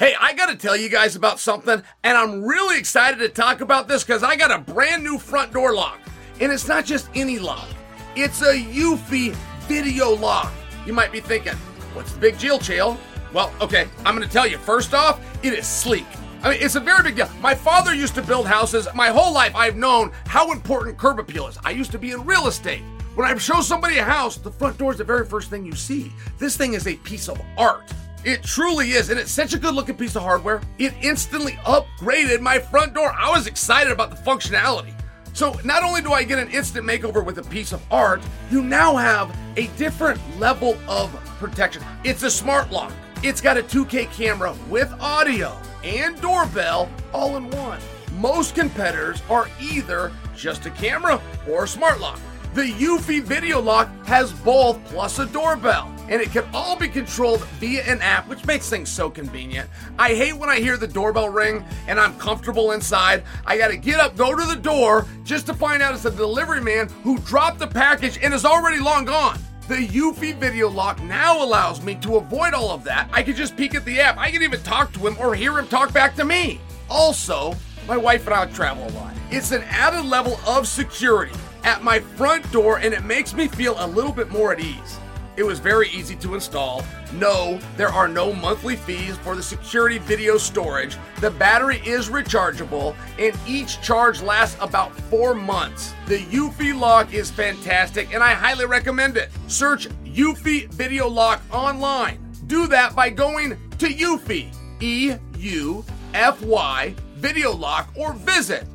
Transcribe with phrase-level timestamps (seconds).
[0.00, 3.60] Hey, I got to tell you guys about something, and I'm really excited to talk
[3.60, 6.00] about this because I got a brand new front door lock.
[6.40, 7.68] And it's not just any lock,
[8.16, 9.34] it's a Eufy
[9.68, 10.50] video lock.
[10.86, 11.52] You might be thinking,
[11.92, 12.96] what's the big deal, Chael?
[13.34, 14.56] Well, okay, I'm going to tell you.
[14.56, 16.06] First off, it is sleek.
[16.42, 17.28] I mean, it's a very big deal.
[17.42, 18.88] My father used to build houses.
[18.94, 21.58] My whole life, I've known how important curb appeal is.
[21.62, 22.80] I used to be in real estate.
[23.16, 25.74] When I show somebody a house, the front door is the very first thing you
[25.74, 26.10] see.
[26.38, 27.92] This thing is a piece of art.
[28.22, 30.60] It truly is, and it's such a good looking piece of hardware.
[30.78, 33.14] It instantly upgraded my front door.
[33.16, 34.92] I was excited about the functionality.
[35.32, 38.62] So, not only do I get an instant makeover with a piece of art, you
[38.62, 41.82] now have a different level of protection.
[42.04, 47.48] It's a smart lock, it's got a 2K camera with audio and doorbell all in
[47.50, 47.80] one.
[48.18, 52.18] Most competitors are either just a camera or a smart lock.
[52.52, 57.42] The Eufy Video Lock has both plus a doorbell, and it can all be controlled
[57.60, 59.70] via an app, which makes things so convenient.
[59.98, 63.22] I hate when I hear the doorbell ring and I'm comfortable inside.
[63.46, 66.60] I gotta get up, go to the door, just to find out it's a delivery
[66.60, 69.38] man who dropped the package and is already long gone.
[69.68, 73.08] The Eufy Video Lock now allows me to avoid all of that.
[73.12, 74.18] I can just peek at the app.
[74.18, 76.60] I can even talk to him or hear him talk back to me.
[76.88, 77.54] Also,
[77.86, 79.14] my wife and I travel a lot.
[79.30, 83.76] It's an added level of security at my front door and it makes me feel
[83.78, 84.98] a little bit more at ease.
[85.36, 86.84] It was very easy to install.
[87.14, 90.96] No, there are no monthly fees for the security video storage.
[91.20, 95.94] The battery is rechargeable and each charge lasts about four months.
[96.06, 99.30] The Eufy lock is fantastic and I highly recommend it.
[99.46, 102.18] Search Eufy Video Lock online.
[102.46, 108.66] Do that by going to Eufy, E U F Y, Video Lock, or visit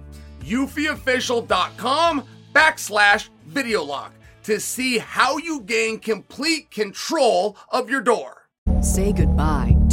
[0.42, 4.14] eufyofficial.com backslash video lock
[4.46, 8.48] to see how you gain complete control of your door.
[8.82, 9.75] Say goodbye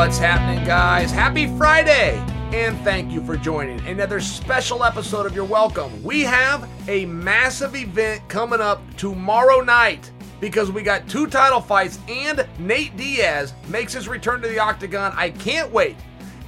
[0.00, 1.10] What's happening, guys?
[1.10, 2.16] Happy Friday!
[2.54, 6.02] And thank you for joining another special episode of You're Welcome.
[6.02, 10.10] We have a massive event coming up tomorrow night
[10.40, 15.12] because we got two title fights and Nate Diaz makes his return to the octagon.
[15.16, 15.96] I can't wait.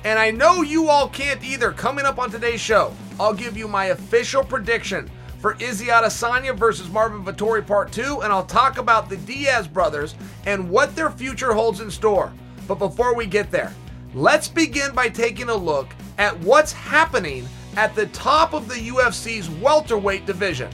[0.02, 1.72] And I know you all can't either.
[1.72, 5.10] Coming up on today's show, I'll give you my official prediction
[5.40, 10.14] for Izzy Adesanya versus Marvin Vettori Part 2, and I'll talk about the Diaz brothers
[10.46, 12.32] and what their future holds in store.
[12.66, 13.72] But before we get there,
[14.14, 19.48] let's begin by taking a look at what's happening at the top of the UFC's
[19.50, 20.70] welterweight division.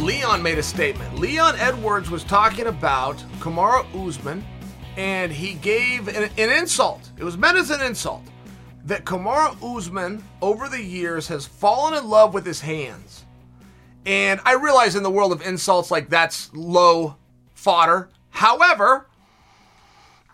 [0.00, 1.18] Leon made a statement.
[1.18, 4.44] Leon Edwards was talking about Kamaru Usman,
[4.96, 7.10] and he gave an, an insult.
[7.16, 8.22] It was meant as an insult
[8.84, 13.24] that Kamaru Usman over the years has fallen in love with his hands.
[14.04, 17.16] And I realize in the world of insults, like that's low
[17.64, 18.10] fodder.
[18.28, 19.06] However,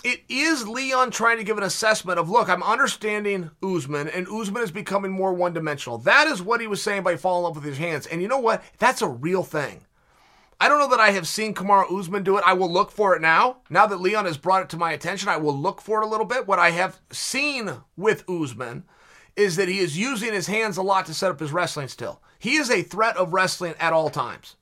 [0.02, 4.64] it is Leon trying to give an assessment of look, I'm understanding Usman, and Usman
[4.64, 5.98] is becoming more one dimensional.
[5.98, 8.06] That is what he was saying by falling in love with his hands.
[8.06, 8.64] And you know what?
[8.78, 9.86] That's a real thing.
[10.60, 12.44] I don't know that I have seen Kamaru Usman do it.
[12.44, 13.58] I will look for it now.
[13.70, 16.08] Now that Leon has brought it to my attention, I will look for it a
[16.08, 16.48] little bit.
[16.48, 18.84] What I have seen with Usman
[19.36, 22.20] is that he is using his hands a lot to set up his wrestling still.
[22.40, 24.56] He is a threat of wrestling at all times.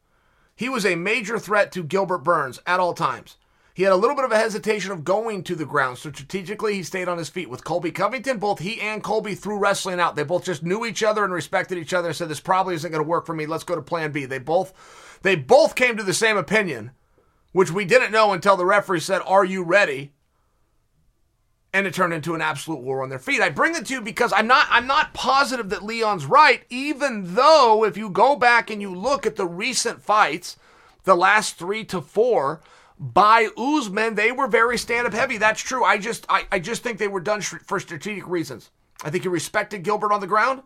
[0.58, 3.36] He was a major threat to Gilbert Burns at all times.
[3.74, 6.74] He had a little bit of a hesitation of going to the ground, so strategically
[6.74, 7.48] he stayed on his feet.
[7.48, 10.16] With Colby Covington, both he and Colby threw wrestling out.
[10.16, 12.90] They both just knew each other and respected each other and said, This probably isn't
[12.90, 13.46] going to work for me.
[13.46, 14.24] Let's go to plan B.
[14.24, 14.72] They both
[15.22, 16.90] they both came to the same opinion,
[17.52, 20.12] which we didn't know until the referee said, Are you ready?
[21.72, 23.40] And it turned into an absolute war on their feet.
[23.40, 27.34] I bring it to you because I'm not I'm not positive that Leon's right, even
[27.34, 30.56] though if you go back and you look at the recent fights,
[31.04, 32.60] the last three to four
[32.98, 35.36] by Usman, they were very stand-up heavy.
[35.36, 35.84] That's true.
[35.84, 38.70] I just I, I just think they were done for strategic reasons.
[39.04, 40.62] I think he respected Gilbert on the ground.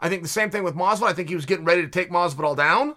[0.00, 1.06] I think the same thing with Masvidal.
[1.06, 2.96] I think he was getting ready to take Masvidal down.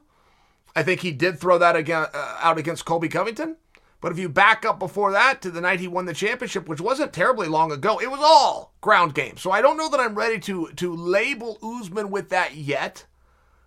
[0.76, 3.58] I think he did throw that again, uh, out against Colby Covington.
[4.00, 6.82] But if you back up before that to the night he won the championship, which
[6.82, 9.38] wasn't terribly long ago, it was all ground game.
[9.38, 13.06] So I don't know that I'm ready to to label Usman with that yet.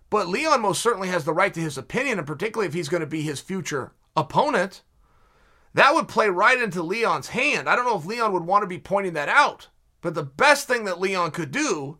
[0.09, 3.01] But Leon most certainly has the right to his opinion, and particularly if he's going
[3.01, 4.81] to be his future opponent.
[5.73, 7.69] That would play right into Leon's hand.
[7.69, 9.69] I don't know if Leon would want to be pointing that out,
[10.01, 11.97] but the best thing that Leon could do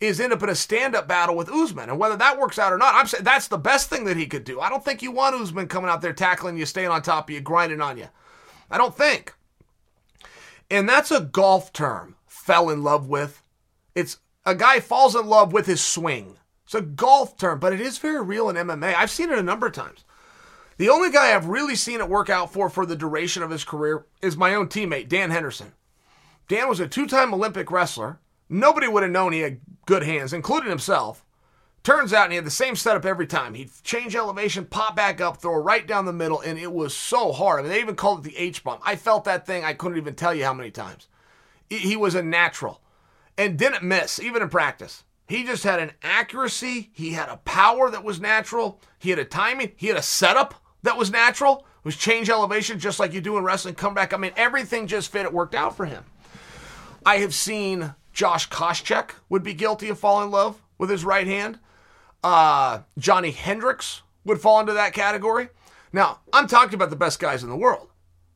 [0.00, 2.78] is end up in a stand-up battle with Usman, and whether that works out or
[2.78, 4.60] not, I'm saying that's the best thing that he could do.
[4.60, 7.34] I don't think you want Usman coming out there tackling you, staying on top of
[7.34, 8.08] you, grinding on you.
[8.70, 9.34] I don't think.
[10.70, 12.16] And that's a golf term.
[12.26, 13.42] Fell in love with.
[13.94, 16.36] It's a guy falls in love with his swing.
[16.64, 18.94] It's a golf term, but it is very real in MMA.
[18.94, 20.04] I've seen it a number of times.
[20.76, 23.64] The only guy I've really seen it work out for for the duration of his
[23.64, 25.72] career is my own teammate, Dan Henderson.
[26.48, 28.18] Dan was a two time Olympic wrestler.
[28.54, 31.24] Nobody would have known he had good hands, including himself.
[31.82, 33.54] Turns out he had the same setup every time.
[33.54, 37.32] He'd change elevation, pop back up, throw right down the middle, and it was so
[37.32, 37.58] hard.
[37.58, 38.78] I mean, they even called it the H bomb.
[38.84, 41.08] I felt that thing, I couldn't even tell you how many times.
[41.68, 42.80] He was a natural
[43.36, 45.02] and didn't miss, even in practice.
[45.26, 49.24] He just had an accuracy, he had a power that was natural, he had a
[49.24, 50.54] timing, he had a setup
[50.84, 51.66] that was natural.
[51.78, 54.12] It was change elevation just like you do in wrestling, come back.
[54.12, 55.26] I mean, everything just fit.
[55.26, 56.04] It worked out for him.
[57.04, 61.26] I have seen Josh Koscheck would be guilty of falling in love with his right
[61.26, 61.58] hand.
[62.22, 65.48] Uh, Johnny Hendricks would fall into that category.
[65.92, 67.90] Now, I'm talking about the best guys in the world.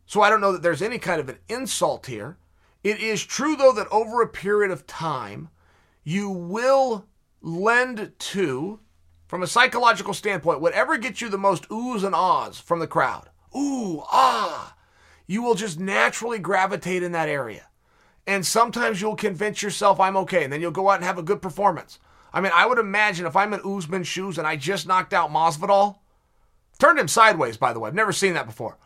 [0.05, 2.39] So I don't know that there's any kind of an insult here.
[2.83, 5.49] It is true, though, that over a period of time,
[6.03, 7.07] you will
[7.41, 8.81] lend to,
[9.27, 13.31] from a psychological standpoint, whatever gets you the most oohs and ahs from the crowd.
[13.57, 14.77] Ooh, ah.
[15.27, 17.68] You will just naturally gravitate in that area.
[18.29, 21.23] And sometimes you'll convince yourself I'm okay, and then you'll go out and have a
[21.23, 21.99] good performance.
[22.31, 25.31] I mean, I would imagine if I'm in Usman's shoes and I just knocked out
[25.31, 25.97] Masvidal,
[26.79, 27.89] turned him sideways, by the way.
[27.89, 28.77] I've never seen that before.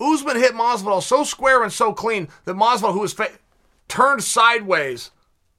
[0.00, 3.32] Usman hit Masvidal so square and so clean that Masvidal, who was fa-
[3.88, 5.10] turned sideways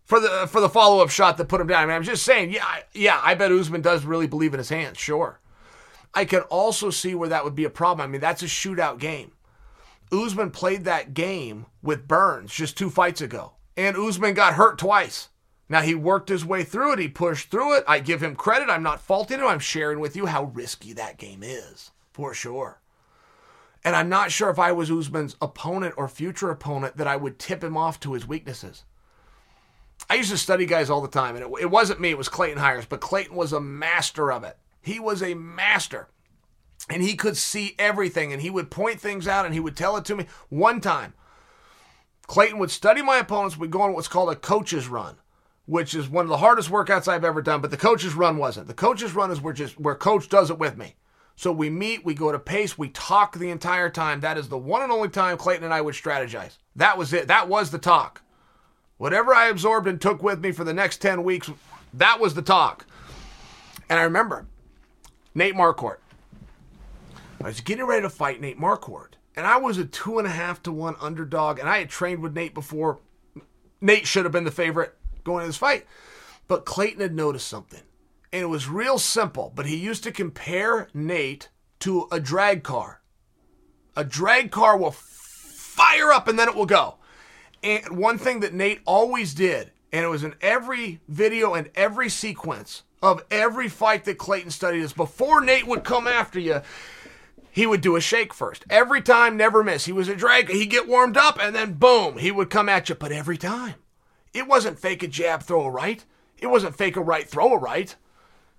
[0.05, 1.83] for the for the follow up shot that put him down.
[1.83, 4.69] I mean, I'm just saying, yeah, yeah, I bet Usman does really believe in his
[4.69, 5.41] hands, sure.
[6.13, 8.07] I can also see where that would be a problem.
[8.07, 9.33] I mean, that's a shootout game.
[10.11, 15.29] Usman played that game with Burns just two fights ago, and Usman got hurt twice.
[15.69, 16.99] Now he worked his way through it.
[16.99, 17.83] He pushed through it.
[17.87, 18.69] I give him credit.
[18.69, 19.47] I'm not faulting him.
[19.47, 22.79] I'm sharing with you how risky that game is, for sure.
[23.83, 27.37] And I'm not sure if I was Usman's opponent or future opponent that I would
[27.37, 28.85] tip him off to his weaknesses.
[30.09, 32.29] I used to study guys all the time, and it, it wasn't me, it was
[32.29, 34.57] Clayton Hires, but Clayton was a master of it.
[34.81, 36.07] He was a master
[36.89, 39.97] and he could see everything and he would point things out and he would tell
[39.97, 40.25] it to me.
[40.49, 41.13] One time
[42.27, 43.57] clayton would study my opponents.
[43.57, 45.17] We'd go on what's called a coach's run
[45.65, 48.67] which is one of the hardest workouts i've ever done but the coach's run wasn't.
[48.67, 50.95] The coach's run is where just where coach does it with me.
[51.35, 54.21] So we meet we go to pace we talk the entire time.
[54.21, 56.57] That is the one and only time clayton and i would strategize.
[56.75, 57.27] That was it.
[57.27, 58.21] That was the talk.
[58.97, 61.51] Whatever i absorbed and took with me for the next 10 weeks
[61.93, 62.85] that was the talk.
[63.89, 64.47] And i remember
[65.35, 65.97] nate marquardt
[67.41, 70.31] I was getting ready to fight Nate Marquardt, and I was a two and a
[70.31, 72.99] half to one underdog, and I had trained with Nate before.
[73.79, 75.85] Nate should have been the favorite going into this fight,
[76.47, 77.83] but Clayton had noticed something,
[78.33, 79.51] and it was real simple.
[79.55, 81.49] But he used to compare Nate
[81.79, 83.01] to a drag car.
[83.95, 86.95] A drag car will fire up and then it will go.
[87.63, 92.09] And one thing that Nate always did, and it was in every video and every
[92.09, 96.61] sequence of every fight that Clayton studied, is before Nate would come after you,
[97.57, 98.65] he would do a shake first.
[98.69, 99.85] Every time, never miss.
[99.85, 100.47] He was a drag.
[100.47, 102.93] He'd get warmed up and then boom, he would come at you.
[102.93, 103.73] But every time,
[104.31, 106.05] it wasn't fake a jab, throw a right.
[106.37, 107.95] It wasn't fake a right, throw a right.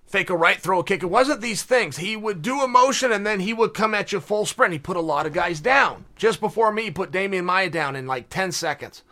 [0.05, 1.05] Fake a right, throw a kick.
[1.05, 1.99] It wasn't these things.
[1.99, 4.73] He would do a motion and then he would come at you full sprint.
[4.73, 6.05] He put a lot of guys down.
[6.17, 9.05] Just before me, he put Demian Maia down in like 10 seconds.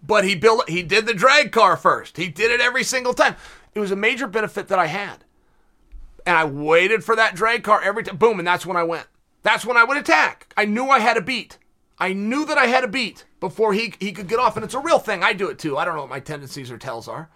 [0.00, 2.18] But he built he did the drag car first.
[2.18, 3.34] He did it every single time.
[3.74, 5.24] It was a major benefit that I had
[6.26, 8.16] and I waited for that drag car every time.
[8.16, 9.06] Boom, and that's when I went.
[9.42, 10.52] That's when I would attack.
[10.56, 11.58] I knew I had a beat.
[11.98, 14.74] I knew that I had a beat before he he could get off, and it's
[14.74, 15.22] a real thing.
[15.22, 15.76] I do it too.
[15.76, 17.30] I don't know what my tendencies or tells are.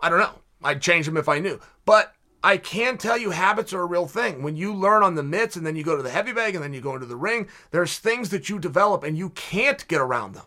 [0.00, 0.38] I don't know.
[0.62, 1.60] I'd change them if I knew.
[1.84, 4.42] But I can tell you habits are a real thing.
[4.42, 6.62] When you learn on the mitts and then you go to the heavy bag and
[6.62, 10.00] then you go into the ring, there's things that you develop and you can't get
[10.00, 10.44] around them.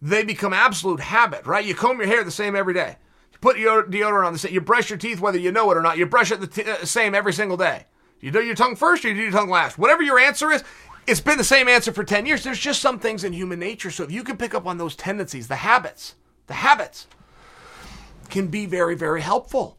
[0.00, 1.64] They become absolute habit, right?
[1.64, 2.96] You comb your hair the same every day
[3.40, 4.52] put your deodorant on the same.
[4.54, 5.98] You brush your teeth whether you know it or not.
[5.98, 7.86] You brush it the t- uh, same every single day.
[8.20, 9.78] You do your tongue first or you do your tongue last.
[9.78, 10.62] Whatever your answer is,
[11.06, 12.44] it's been the same answer for 10 years.
[12.44, 13.90] There's just some things in human nature.
[13.90, 16.14] So if you can pick up on those tendencies, the habits,
[16.46, 17.06] the habits
[18.28, 19.78] can be very, very helpful.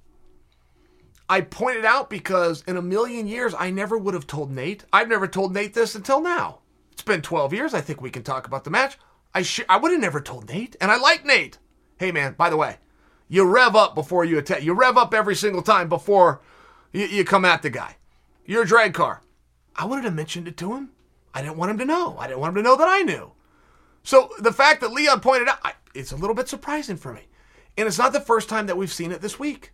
[1.29, 4.83] I pointed out because in a million years, I never would have told Nate.
[4.91, 6.59] I've never told Nate this until now.
[6.91, 7.73] It's been 12 years.
[7.73, 8.97] I think we can talk about the match.
[9.33, 11.57] I sh- I would have never told Nate, and I like Nate.
[11.97, 12.77] Hey man, by the way,
[13.31, 14.61] You rev up before you attack.
[14.61, 16.41] You rev up every single time before
[16.91, 17.95] you, you come at the guy.
[18.45, 19.21] You're a drag car.
[19.73, 20.89] I wanted to mention it to him.
[21.33, 22.17] I didn't want him to know.
[22.19, 23.31] I didn't want him to know that I knew.
[24.03, 27.21] So the fact that Leon pointed out, I, it's a little bit surprising for me.
[27.77, 29.71] And it's not the first time that we've seen it this week.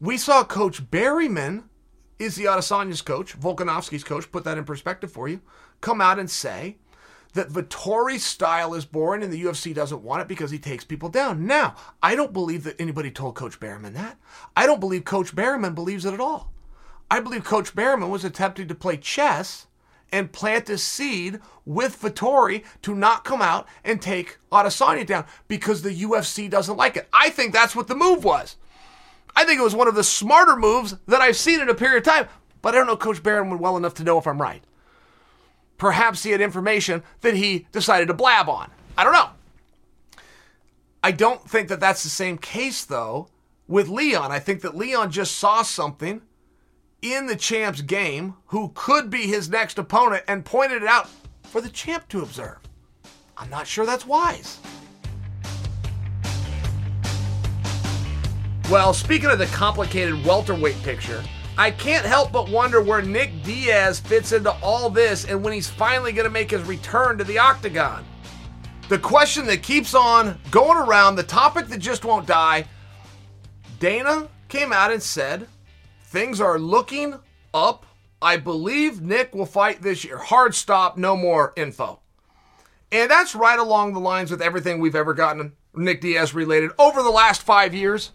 [0.00, 1.64] We saw Coach Berryman,
[2.18, 5.42] Izzy Adesanya's coach, Volkanovski's coach, put that in perspective for you,
[5.82, 6.78] come out and say
[7.34, 11.08] that Vettori's style is boring and the UFC doesn't want it because he takes people
[11.08, 11.46] down.
[11.46, 14.16] Now, I don't believe that anybody told Coach Berryman that.
[14.56, 16.50] I don't believe Coach Berryman believes it at all.
[17.10, 19.66] I believe Coach Berryman was attempting to play chess
[20.10, 25.82] and plant a seed with Vettori to not come out and take Adesanya down because
[25.82, 27.08] the UFC doesn't like it.
[27.12, 28.56] I think that's what the move was.
[29.36, 31.98] I think it was one of the smarter moves that I've seen in a period
[31.98, 32.28] of time,
[32.62, 34.64] but I don't know Coach Berryman well enough to know if I'm right.
[35.78, 38.70] Perhaps he had information that he decided to blab on.
[38.96, 39.30] I don't know.
[41.02, 43.28] I don't think that that's the same case, though,
[43.68, 44.32] with Leon.
[44.32, 46.22] I think that Leon just saw something
[47.00, 51.08] in the champ's game who could be his next opponent and pointed it out
[51.44, 52.58] for the champ to observe.
[53.36, 54.58] I'm not sure that's wise.
[58.68, 61.22] Well, speaking of the complicated welterweight picture,
[61.58, 65.68] I can't help but wonder where Nick Diaz fits into all this and when he's
[65.68, 68.06] finally going to make his return to the octagon.
[68.88, 72.64] The question that keeps on going around, the topic that just won't die
[73.80, 75.48] Dana came out and said
[76.04, 77.18] things are looking
[77.52, 77.86] up.
[78.22, 80.18] I believe Nick will fight this year.
[80.18, 82.00] Hard stop, no more info.
[82.90, 87.02] And that's right along the lines with everything we've ever gotten Nick Diaz related over
[87.02, 88.12] the last five years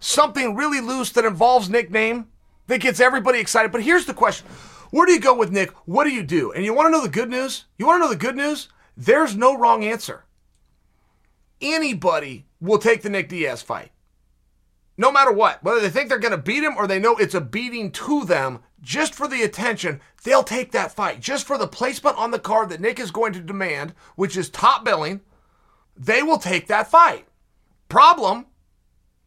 [0.00, 2.29] something really loose that involves Nick name
[2.70, 3.72] that gets everybody excited.
[3.72, 4.46] But here's the question
[4.90, 5.70] Where do you go with Nick?
[5.86, 6.52] What do you do?
[6.52, 7.64] And you want to know the good news?
[7.78, 8.68] You want to know the good news?
[8.96, 10.24] There's no wrong answer.
[11.60, 13.90] Anybody will take the Nick Diaz fight.
[14.96, 17.34] No matter what, whether they think they're going to beat him or they know it's
[17.34, 21.20] a beating to them, just for the attention, they'll take that fight.
[21.20, 24.48] Just for the placement on the card that Nick is going to demand, which is
[24.48, 25.20] top billing,
[25.96, 27.26] they will take that fight.
[27.88, 28.46] Problem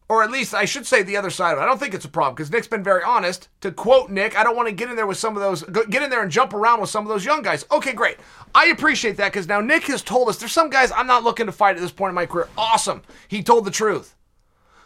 [0.08, 1.62] or at least I should say the other side of it.
[1.62, 3.48] I don't think it's a problem because Nick's been very honest.
[3.62, 6.02] To quote Nick, I don't want to get in there with some of those, get
[6.02, 7.64] in there and jump around with some of those young guys.
[7.70, 8.18] Okay, great.
[8.54, 11.46] I appreciate that because now Nick has told us there's some guys I'm not looking
[11.46, 12.48] to fight at this point in my career.
[12.58, 13.02] Awesome.
[13.28, 14.14] He told the truth.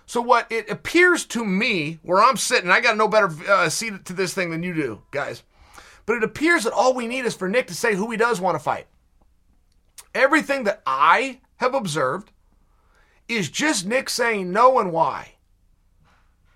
[0.06, 4.06] So what it appears to me, where I'm sitting, I got no better uh, seat
[4.06, 5.42] to this thing than you do, guys.
[6.06, 8.40] But it appears that all we need is for Nick to say who he does
[8.40, 8.86] want to fight.
[10.14, 12.32] Everything that I have observed
[13.28, 15.34] is just Nick saying no and why.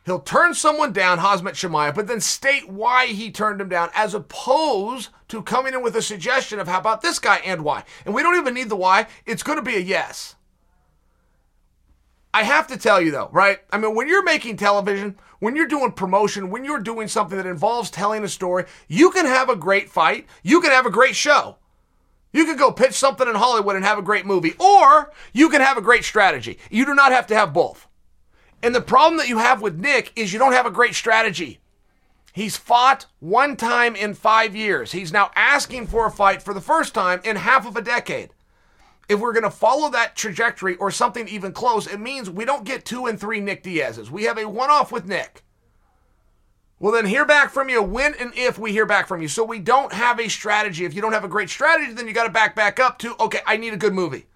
[0.04, 4.14] He'll turn someone down, Khamzat Chimaev, but then state why he turned him down, as
[4.14, 7.84] opposed to coming in with a suggestion of how about this guy and why.
[8.04, 10.34] And we don't even need the why, it's going to be a yes.
[12.34, 13.58] I have to tell you though, right?
[13.70, 17.46] I mean, when you're making television, when you're doing promotion, when you're doing something that
[17.46, 21.14] involves telling a story, you can have a great fight, you can have a great
[21.14, 21.58] show.
[22.32, 25.60] You could go pitch something in Hollywood and have a great movie, or you can
[25.60, 26.58] have a great strategy.
[26.70, 27.86] You do not have to have both.
[28.62, 31.58] And the problem that you have with Nick is you don't have a great strategy.
[32.32, 34.92] He's fought one time in five years.
[34.92, 38.30] He's now asking for a fight for the first time in half of a decade.
[39.08, 42.64] If we're going to follow that trajectory or something even close, it means we don't
[42.64, 44.10] get two and three Nick Diaz's.
[44.10, 45.42] We have a one off with Nick.
[46.82, 49.28] Well, then hear back from you when and if we hear back from you.
[49.28, 50.84] So we don't have a strategy.
[50.84, 53.14] If you don't have a great strategy, then you got to back back up to,
[53.20, 54.26] okay, I need a good movie.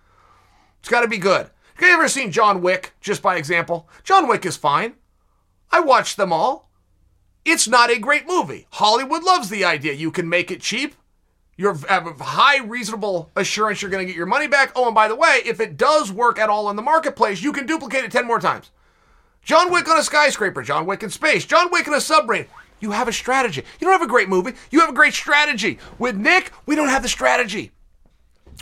[0.78, 1.50] It's got to be good.
[1.74, 3.88] Have you ever seen John Wick, just by example?
[4.04, 4.94] John Wick is fine.
[5.72, 6.70] I watched them all.
[7.44, 8.68] It's not a great movie.
[8.70, 9.94] Hollywood loves the idea.
[9.94, 10.94] You can make it cheap.
[11.56, 14.70] You have a high reasonable assurance you're going to get your money back.
[14.76, 17.52] Oh, and by the way, if it does work at all in the marketplace, you
[17.52, 18.70] can duplicate it 10 more times.
[19.46, 22.46] John Wick on a skyscraper, John Wick in space, John Wick in a submarine.
[22.80, 23.62] You have a strategy.
[23.80, 25.78] You don't have a great movie, you have a great strategy.
[26.00, 27.70] With Nick, we don't have the strategy.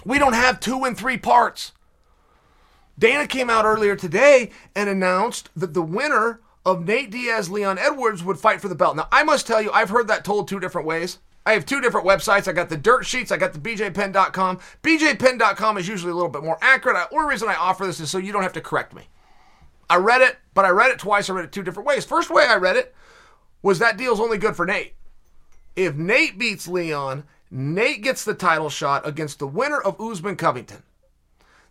[0.04, 1.72] We don't have two and three parts.
[2.98, 8.22] Dana came out earlier today and announced that the winner of Nate Diaz Leon Edwards
[8.22, 8.94] would fight for the belt.
[8.94, 11.18] Now, I must tell you, I've heard that told two different ways.
[11.46, 12.46] I have two different websites.
[12.46, 14.60] I got the dirt sheets, I got the bjpenn.com.
[14.82, 17.08] bjpenn.com is usually a little bit more accurate.
[17.10, 19.08] The only reason I offer this is so you don't have to correct me.
[19.88, 21.28] I read it, but I read it twice.
[21.28, 22.04] I read it two different ways.
[22.04, 22.94] First way I read it
[23.62, 24.94] was that deal's only good for Nate.
[25.76, 30.82] If Nate beats Leon, Nate gets the title shot against the winner of Usman Covington.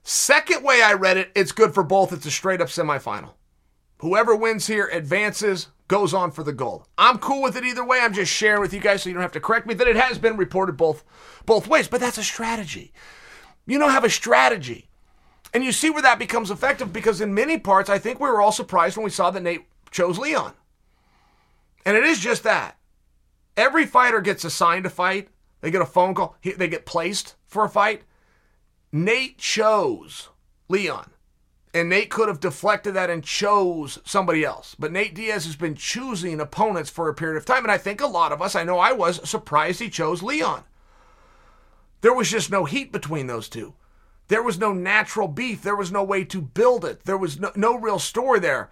[0.04, 2.12] Second way I read it, it's good for both.
[2.12, 3.34] It's a straight up semifinal.
[4.00, 6.88] Whoever wins here advances, goes on for the gold.
[6.98, 8.00] I'm cool with it either way.
[8.02, 9.96] I'm just sharing with you guys so you don't have to correct me that it
[9.96, 11.04] has been reported both
[11.46, 12.94] both ways, but that's a strategy.
[13.66, 14.90] You don't have a strategy.
[15.54, 18.42] And you see where that becomes effective because in many parts, I think we were
[18.42, 20.54] all surprised when we saw that Nate chose Leon.
[21.86, 22.78] And it is just that.
[23.56, 25.30] Every fighter gets assigned a fight.
[25.62, 26.36] They get a phone call.
[26.44, 28.02] They get placed for a fight.
[28.92, 30.30] Nate chose
[30.70, 31.12] Leon.
[31.76, 34.76] And Nate could have deflected that and chose somebody else.
[34.78, 37.64] But Nate Diaz has been choosing opponents for a period of time.
[37.64, 40.64] And I think a lot of us, I know I was, surprised he chose Leon.
[42.02, 43.74] There was just no heat between those two.
[44.28, 45.62] There was no natural beef.
[45.62, 47.04] There was no way to build it.
[47.04, 48.70] There was no, no real story there.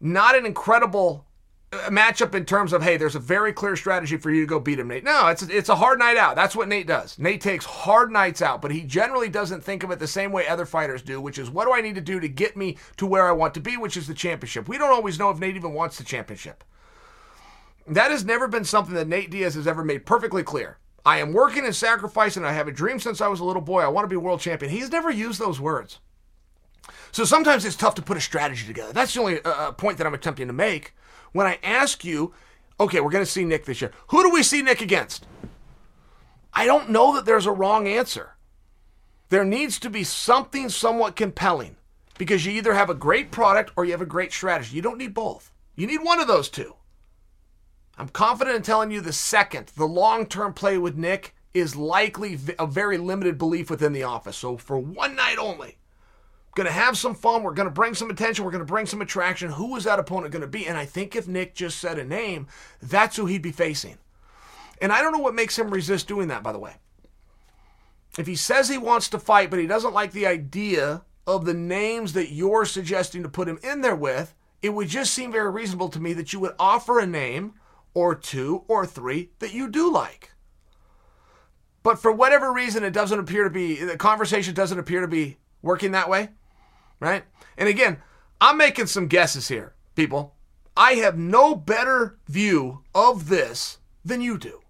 [0.00, 1.26] Not an incredible
[1.72, 4.58] uh, matchup in terms of hey, there's a very clear strategy for you to go
[4.58, 5.04] beat him, Nate.
[5.04, 6.34] No, it's it's a hard night out.
[6.34, 7.18] That's what Nate does.
[7.18, 10.48] Nate takes hard nights out, but he generally doesn't think of it the same way
[10.48, 13.06] other fighters do, which is what do I need to do to get me to
[13.06, 14.66] where I want to be, which is the championship.
[14.66, 16.64] We don't always know if Nate even wants the championship.
[17.86, 20.78] That has never been something that Nate Diaz has ever made perfectly clear.
[21.04, 22.44] I am working and sacrificing.
[22.44, 23.80] I have a dream since I was a little boy.
[23.80, 24.70] I want to be world champion.
[24.70, 26.00] He's never used those words.
[27.12, 28.92] So sometimes it's tough to put a strategy together.
[28.92, 30.94] That's the only uh, point that I'm attempting to make
[31.32, 32.34] when I ask you,
[32.78, 33.92] okay, we're going to see Nick this year.
[34.08, 35.26] Who do we see Nick against?
[36.52, 38.36] I don't know that there's a wrong answer.
[39.28, 41.76] There needs to be something somewhat compelling
[42.16, 44.74] because you either have a great product or you have a great strategy.
[44.74, 45.52] You don't need both.
[45.76, 46.74] You need one of those two.
[47.98, 52.38] I'm confident in telling you the second, the long term play with Nick is likely
[52.58, 54.36] a very limited belief within the office.
[54.36, 55.76] So for one night only,
[56.58, 57.42] going to have some fun.
[57.42, 58.44] We're going to bring some attention.
[58.44, 59.50] We're going to bring some attraction.
[59.50, 60.66] Who is that opponent going to be?
[60.66, 62.48] And I think if Nick just said a name,
[62.82, 63.96] that's who he'd be facing.
[64.82, 66.74] And I don't know what makes him resist doing that, by the way.
[68.18, 71.54] If he says he wants to fight, but he doesn't like the idea of the
[71.54, 75.50] names that you're suggesting to put him in there with, it would just seem very
[75.50, 77.54] reasonable to me that you would offer a name
[77.94, 80.32] or two or three that you do like.
[81.82, 85.38] But for whatever reason, it doesn't appear to be, the conversation doesn't appear to be
[85.62, 86.30] working that way
[87.00, 87.24] right?
[87.56, 87.98] And again,
[88.40, 90.34] I'm making some guesses here, people.
[90.76, 94.60] I have no better view of this than you do.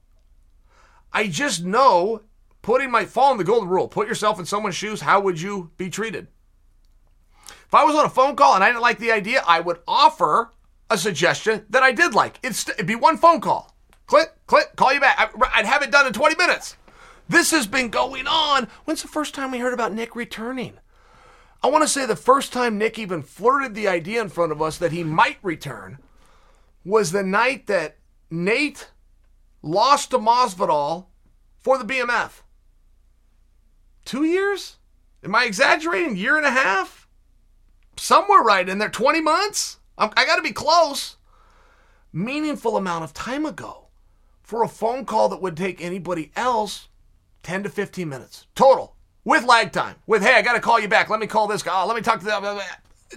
[1.13, 2.23] I just know
[2.63, 5.91] putting my following the golden rule, put yourself in someone's shoes, how would you be
[5.91, 6.29] treated?
[7.47, 9.81] If I was on a phone call and I didn't like the idea, I would
[9.87, 10.53] offer
[10.91, 12.39] a suggestion that I did like.
[12.43, 13.75] It'd, it'd be one phone call.
[14.07, 15.35] Click, click, call you back.
[15.55, 16.77] I'd have it done in 20 minutes.
[17.29, 18.69] This has been going on.
[18.85, 20.79] When's the first time we heard about Nick returning?
[21.63, 24.63] I want to say the first time Nick even flirted the idea in front of
[24.63, 25.99] us that he might return
[26.85, 27.99] was the night that
[28.31, 28.91] Nate
[29.61, 31.07] lost to Masvidal
[31.59, 32.43] for the BMF.
[34.05, 34.77] Two years?
[35.23, 36.17] Am I exaggerating?
[36.17, 37.09] Year and a half?
[37.97, 38.89] Somewhere right in there.
[38.89, 39.78] 20 months?
[39.99, 41.17] I'm, I got to be close.
[42.13, 43.89] Meaningful amount of time ago
[44.43, 46.89] for a phone call that would take anybody else
[47.43, 49.97] 10 to 15 minutes total with lag time.
[50.07, 51.11] With, hey, I got to call you back.
[51.11, 51.83] Let me call this guy.
[51.83, 52.61] Oh, let me talk to them.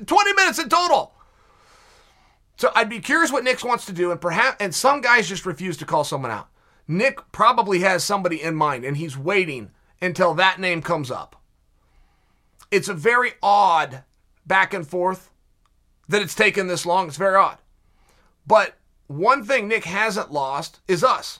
[0.05, 1.13] 20 minutes in total.
[2.57, 5.45] So I'd be curious what Nick wants to do, and perhaps, and some guys just
[5.45, 6.49] refuse to call someone out.
[6.87, 11.41] Nick probably has somebody in mind, and he's waiting until that name comes up.
[12.69, 14.03] It's a very odd
[14.45, 15.31] back and forth
[16.11, 17.07] that it's taken this long.
[17.07, 17.57] It's very odd.
[18.45, 21.39] But one thing Nick hasn't lost is us.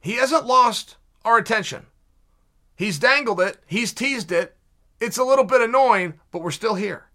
[0.00, 1.86] He hasn't lost our attention.
[2.76, 4.56] He's dangled it, he's teased it.
[5.00, 7.06] It's a little bit annoying, but we're still here.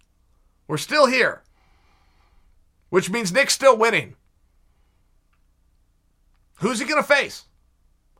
[0.67, 1.43] We're still here.
[2.89, 4.15] Which means Nick's still winning.
[6.59, 7.45] Who's he going to face?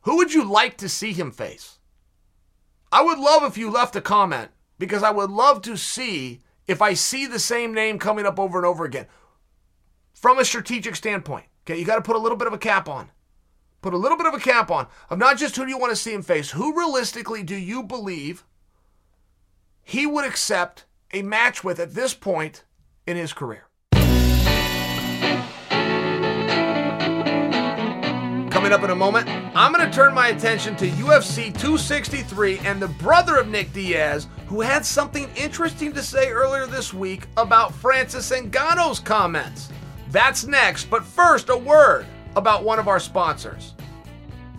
[0.02, 1.78] Who would you like to see him face?
[2.92, 6.82] I would love if you left a comment because I would love to see if
[6.82, 9.06] I see the same name coming up over and over again
[10.14, 11.46] from a strategic standpoint.
[11.64, 13.10] Okay, you got to put a little bit of a cap on
[13.86, 15.90] put a little bit of a cap on of not just who do you want
[15.90, 18.44] to see him face, who realistically do you believe
[19.80, 22.64] he would accept a match with at this point
[23.06, 23.65] in his career?
[28.66, 32.82] Coming up in a moment, I'm going to turn my attention to UFC 263 and
[32.82, 37.72] the brother of Nick Diaz, who had something interesting to say earlier this week about
[37.72, 39.68] Francis Ngannou's comments.
[40.10, 43.74] That's next, but first, a word about one of our sponsors.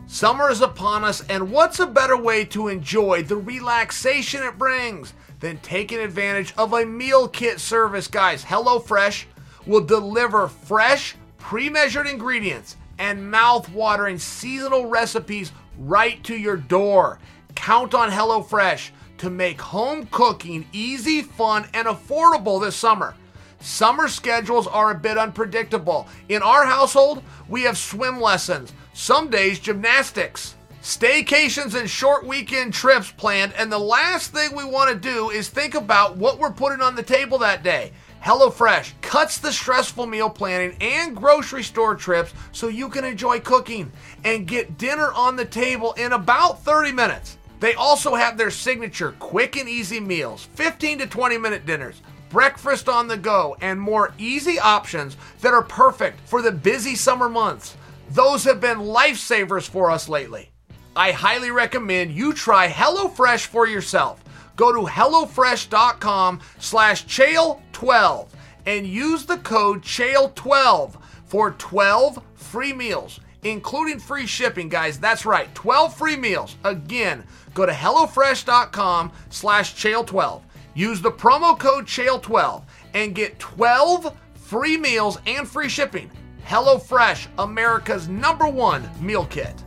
[0.06, 5.14] Summer is upon us, and what's a better way to enjoy the relaxation it brings
[5.42, 8.46] than taking advantage of a meal kit service, guys?
[8.46, 9.26] HelloFresh
[9.66, 17.20] will deliver fresh, pre measured ingredients and mouth watering seasonal recipes right to your door.
[17.56, 23.16] Count on HelloFresh to make home cooking easy, fun, and affordable this summer.
[23.60, 26.08] Summer schedules are a bit unpredictable.
[26.30, 33.12] In our household, we have swim lessons, some days gymnastics, staycations and short weekend trips
[33.12, 33.54] planned.
[33.58, 36.96] And the last thing we want to do is think about what we're putting on
[36.96, 37.92] the table that day.
[38.24, 43.92] HelloFresh cuts the stressful meal planning and grocery store trips so you can enjoy cooking
[44.24, 47.38] and get dinner on the table in about 30 minutes.
[47.60, 52.90] They also have their signature quick and easy meals, 15 to 20 minute dinners, breakfast
[52.90, 57.78] on the go, and more easy options that are perfect for the busy summer months.
[58.12, 60.50] Those have been lifesavers for us lately.
[60.96, 64.24] I highly recommend you try HelloFresh for yourself.
[64.58, 68.28] Go to HelloFresh.com slash Chael12
[68.66, 75.00] and use the code Chael12 for 12 free meals, including free shipping, guys.
[75.00, 76.58] That's right, 12 free meals.
[76.64, 80.42] Again, go to HelloFresh.com slash Chael12.
[80.74, 82.64] Use the promo code Chael12
[82.96, 86.10] and get 12 free meals and free shipping.
[86.46, 89.64] HelloFresh, America's number one meal kit.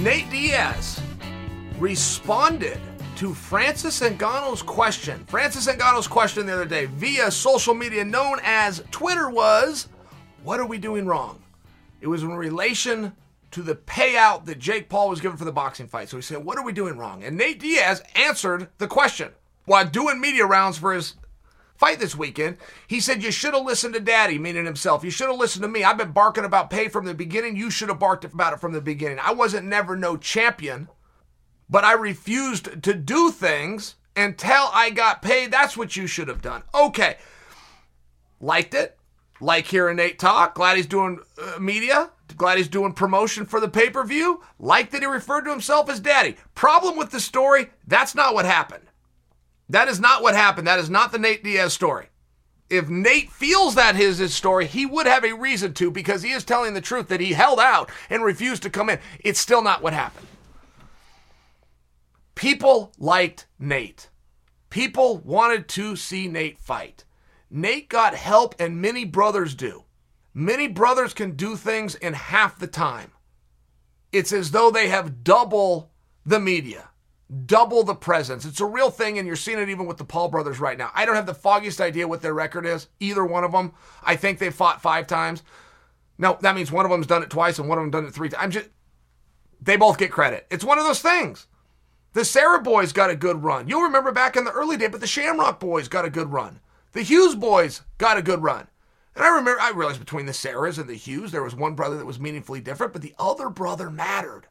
[0.00, 1.00] Nate Diaz
[1.78, 2.78] responded
[3.16, 5.24] to Francis Ngannou's question.
[5.24, 9.88] Francis Ngannou's question the other day via social media known as Twitter was,
[10.42, 11.42] What are we doing wrong?
[12.02, 13.14] It was in relation
[13.52, 16.10] to the payout that Jake Paul was given for the boxing fight.
[16.10, 17.24] So he said, What are we doing wrong?
[17.24, 19.30] And Nate Diaz answered the question
[19.64, 21.14] while doing media rounds for his
[21.78, 22.58] fight this weekend.
[22.86, 25.04] He said, You should have listened to daddy, meaning himself.
[25.04, 25.84] You should have listened to me.
[25.84, 27.56] I've been barking about pay from the beginning.
[27.56, 29.18] You should have barked about it from the beginning.
[29.22, 30.88] I wasn't never no champion,
[31.68, 35.50] but I refused to do things until I got paid.
[35.50, 36.62] That's what you should have done.
[36.74, 37.16] Okay.
[38.40, 38.98] Liked it.
[39.40, 40.54] Like hearing Nate talk.
[40.54, 42.10] Glad he's doing uh, media.
[42.36, 44.42] Glad he's doing promotion for the pay per view.
[44.58, 46.36] Like that he referred to himself as daddy.
[46.54, 48.85] Problem with the story, that's not what happened.
[49.68, 50.66] That is not what happened.
[50.66, 52.08] That is not the Nate Diaz story.
[52.68, 56.32] If Nate feels that is his story, he would have a reason to because he
[56.32, 58.98] is telling the truth that he held out and refused to come in.
[59.20, 60.26] It's still not what happened.
[62.34, 64.10] People liked Nate.
[64.68, 67.04] People wanted to see Nate fight.
[67.48, 69.84] Nate got help, and many brothers do.
[70.34, 73.12] Many brothers can do things in half the time.
[74.12, 75.90] It's as though they have double
[76.26, 76.85] the media
[77.46, 78.44] double the presence.
[78.44, 80.90] It's a real thing, and you're seeing it even with the Paul brothers right now.
[80.94, 83.72] I don't have the foggiest idea what their record is, either one of them.
[84.02, 85.42] I think they fought five times.
[86.18, 88.14] No, that means one of them's done it twice and one of them done it
[88.14, 88.42] three times.
[88.42, 88.68] I'm just,
[89.60, 90.46] they both get credit.
[90.50, 91.46] It's one of those things.
[92.12, 93.68] The Serra boys got a good run.
[93.68, 96.60] You'll remember back in the early day, but the Shamrock boys got a good run.
[96.92, 98.68] The Hughes boys got a good run.
[99.14, 101.98] And I remember, I realized between the Serras and the Hughes, there was one brother
[101.98, 104.46] that was meaningfully different, but the other brother mattered.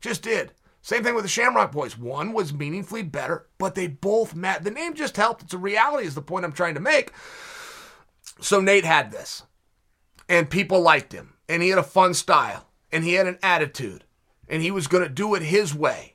[0.00, 0.52] Just did.
[0.86, 1.98] Same thing with the Shamrock Boys.
[1.98, 4.62] One was meaningfully better, but they both met.
[4.62, 5.42] The name just helped.
[5.42, 7.10] It's a reality, is the point I'm trying to make.
[8.40, 9.42] So Nate had this,
[10.28, 14.04] and people liked him, and he had a fun style, and he had an attitude,
[14.48, 16.14] and he was going to do it his way.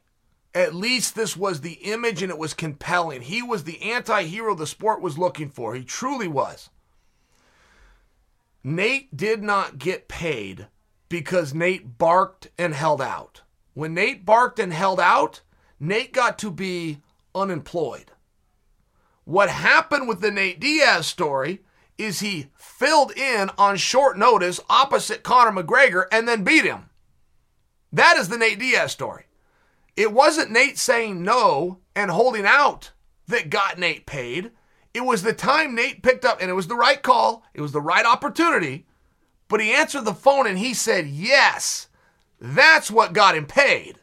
[0.56, 3.24] At least this was the image, and it was compelling.
[3.24, 5.76] He was the anti hero the sport was looking for.
[5.76, 6.70] He truly was.
[8.64, 10.68] Nate did not get paid
[11.10, 13.42] because Nate barked and held out.
[13.74, 15.42] When Nate barked and held out,
[15.80, 17.00] Nate got to be
[17.34, 18.12] unemployed.
[19.24, 21.62] What happened with the Nate Diaz story
[21.98, 26.90] is he filled in on short notice opposite Conor McGregor and then beat him.
[27.94, 29.26] That is the Nate Diaz story.
[29.96, 32.92] It wasn't Nate saying no and holding out
[33.28, 34.52] that got Nate paid.
[34.94, 37.72] It was the time Nate picked up, and it was the right call, it was
[37.72, 38.86] the right opportunity,
[39.48, 41.88] but he answered the phone and he said yes.
[42.42, 44.00] That's what got him paid.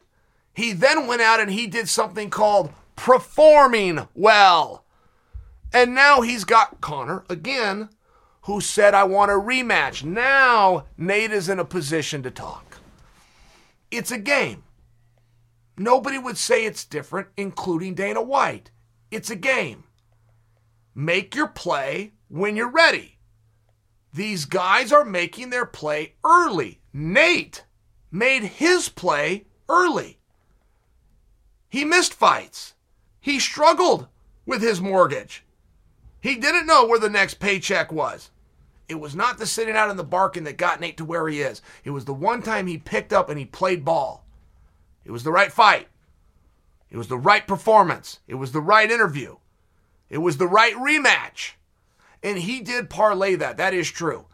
[0.54, 4.84] He then went out and he did something called performing well.
[5.72, 7.90] And now he's got Conor again,
[8.42, 10.04] who said, I want a rematch.
[10.04, 12.78] Now Nate is in a position to talk.
[13.90, 14.62] It's a game.
[15.76, 18.70] Nobody would say it's different, including Dana White.
[19.10, 19.84] It's a game.
[20.94, 23.18] Make your play when you're ready.
[24.14, 26.80] These guys are making their play early.
[26.92, 27.64] Nate
[28.10, 30.18] made his play early.
[31.68, 32.74] He missed fights.
[33.20, 34.08] He struggled
[34.46, 35.44] with his mortgage.
[36.20, 38.30] He didn't know where the next paycheck was.
[38.88, 41.42] It was not the sitting out in the barking that got Nate to where he
[41.42, 41.60] is.
[41.84, 44.24] It was the one time he picked up and he played ball.
[45.04, 45.88] It was the right fight.
[46.90, 48.20] It was the right performance.
[48.26, 49.36] It was the right interview.
[50.08, 51.52] It was the right rematch.
[52.22, 53.58] And he did parlay that.
[53.58, 54.24] That is true.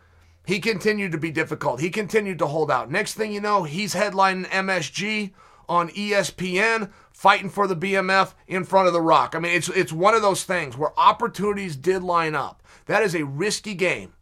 [0.46, 1.80] He continued to be difficult.
[1.80, 2.90] He continued to hold out.
[2.90, 5.32] Next thing you know, he's headlining MSG
[5.68, 9.34] on ESPN, fighting for the BMF in front of The Rock.
[9.34, 12.62] I mean, it's it's one of those things where opportunities did line up.
[12.86, 14.12] That is a risky game.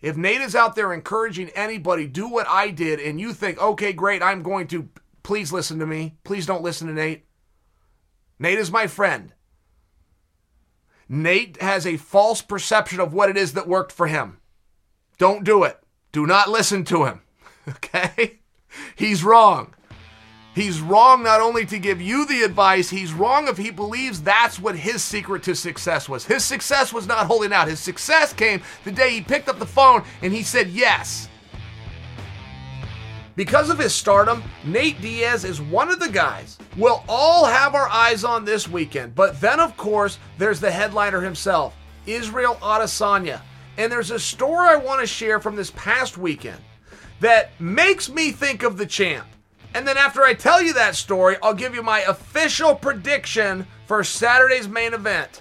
[0.00, 3.92] If Nate is out there encouraging anybody, do what I did, and you think, okay,
[3.92, 4.88] great, I'm going to,
[5.24, 6.14] please listen to me.
[6.22, 7.24] Please don't listen to Nate.
[8.38, 9.32] Nate is my friend.
[11.08, 14.38] Nate has a false perception of what it is that worked for him.
[15.18, 15.78] Don't do it.
[16.12, 17.20] Do not listen to him.
[17.68, 18.38] Okay?
[18.96, 19.74] He's wrong.
[20.54, 24.58] He's wrong not only to give you the advice, he's wrong if he believes that's
[24.58, 26.24] what his secret to success was.
[26.24, 27.68] His success was not holding out.
[27.68, 31.28] His success came the day he picked up the phone and he said yes.
[33.36, 37.88] Because of his stardom, Nate Diaz is one of the guys we'll all have our
[37.90, 39.14] eyes on this weekend.
[39.14, 41.76] But then, of course, there's the headliner himself,
[42.06, 43.42] Israel Adesanya.
[43.78, 46.58] And there's a story I want to share from this past weekend
[47.20, 49.26] that makes me think of the champ.
[49.72, 54.02] And then after I tell you that story, I'll give you my official prediction for
[54.02, 55.40] Saturday's main event.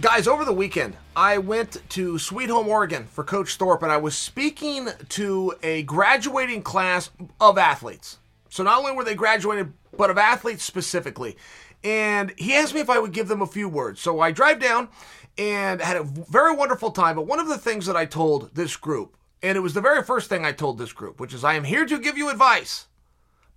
[0.00, 3.96] Guys, over the weekend, I went to Sweet Home, Oregon for Coach Thorpe, and I
[3.96, 8.18] was speaking to a graduating class of athletes.
[8.50, 11.36] So not only were they graduated, but of athletes specifically.
[11.84, 14.00] And he asked me if I would give them a few words.
[14.00, 14.88] So I drive down
[15.38, 17.16] and had a very wonderful time.
[17.16, 20.02] But one of the things that I told this group, and it was the very
[20.02, 22.86] first thing I told this group, which is I am here to give you advice.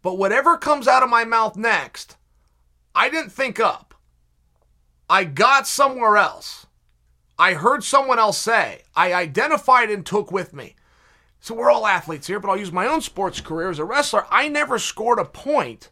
[0.02, 2.18] But whatever comes out of my mouth next,
[2.96, 3.94] I didn't think up.
[5.10, 6.68] I got somewhere else.
[7.38, 8.84] I heard someone else say.
[8.96, 10.76] I identified and took with me.
[11.39, 14.26] So we're all athletes here, but I'll use my own sports career as a wrestler.
[14.30, 15.89] I never scored a point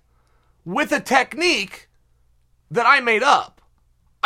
[0.65, 1.87] with a technique
[2.69, 3.56] that I made up.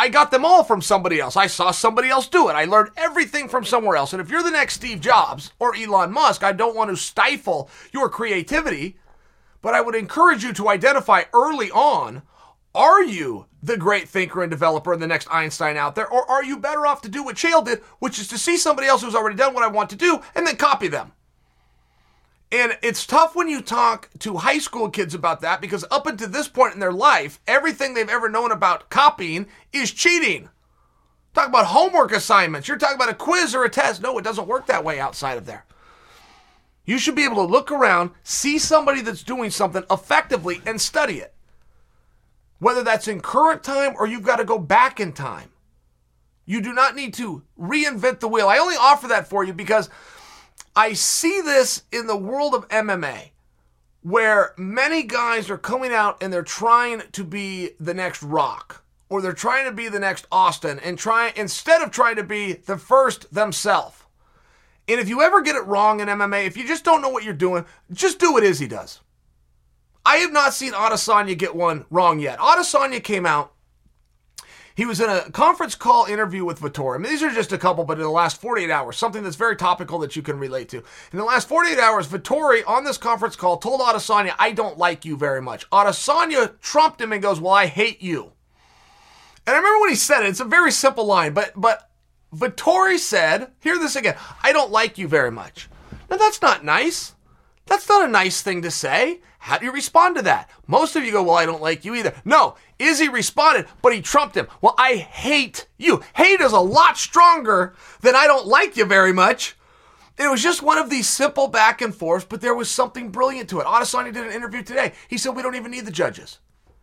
[0.02, 1.36] I got them all from somebody else.
[1.36, 2.54] I saw somebody else do it.
[2.54, 4.12] I learned everything from somewhere else.
[4.12, 7.70] And if you're the next Steve Jobs or Elon Musk, I don't want to stifle
[7.92, 8.96] your creativity,
[9.60, 12.22] but I would encourage you to identify early on
[12.74, 16.42] are you the great thinker and developer and the next Einstein out there, or are
[16.42, 19.14] you better off to do what Chael did, which is to see somebody else who's
[19.14, 21.12] already done what I want to do and then copy them?
[22.52, 26.28] And it's tough when you talk to high school kids about that because up until
[26.28, 30.50] this point in their life, everything they've ever known about copying is cheating.
[31.32, 32.68] Talk about homework assignments.
[32.68, 34.02] You're talking about a quiz or a test.
[34.02, 35.64] No, it doesn't work that way outside of there.
[36.84, 41.20] You should be able to look around, see somebody that's doing something effectively, and study
[41.20, 41.32] it.
[42.58, 45.48] Whether that's in current time or you've got to go back in time.
[46.44, 48.48] You do not need to reinvent the wheel.
[48.48, 49.88] I only offer that for you because
[50.74, 53.30] I see this in the world of MMA
[54.02, 59.20] where many guys are coming out and they're trying to be the next Rock or
[59.20, 62.78] they're trying to be the next Austin and try instead of trying to be the
[62.78, 63.98] first themselves.
[64.88, 67.22] And if you ever get it wrong in MMA, if you just don't know what
[67.22, 69.00] you're doing, just do what Izzy does.
[70.04, 72.38] I have not seen Adesanya get one wrong yet.
[72.38, 73.52] Adesanya came out.
[74.74, 76.96] He was in a conference call interview with Vettori.
[76.96, 79.36] I mean, these are just a couple, but in the last 48 hours, something that's
[79.36, 80.78] very topical that you can relate to.
[81.12, 85.04] In the last 48 hours, Vettori on this conference call told Adesanya, I don't like
[85.04, 85.68] you very much.
[85.70, 88.32] Adesanya trumped him and goes, Well, I hate you.
[89.46, 91.90] And I remember when he said it, it's a very simple line, but but
[92.34, 95.68] Vettori said, hear this again, I don't like you very much.
[96.10, 97.14] Now that's not nice.
[97.72, 99.22] That's not a nice thing to say.
[99.38, 100.50] How do you respond to that?
[100.66, 102.12] Most of you go, Well, I don't like you either.
[102.22, 104.46] No, Izzy responded, but he trumped him.
[104.60, 106.02] Well, I hate you.
[106.14, 109.56] Hate is a lot stronger than I don't like you very much.
[110.18, 113.48] It was just one of these simple back and forths, but there was something brilliant
[113.48, 113.66] to it.
[113.66, 114.92] Adesanya did an interview today.
[115.08, 116.40] He said, We don't even need the judges.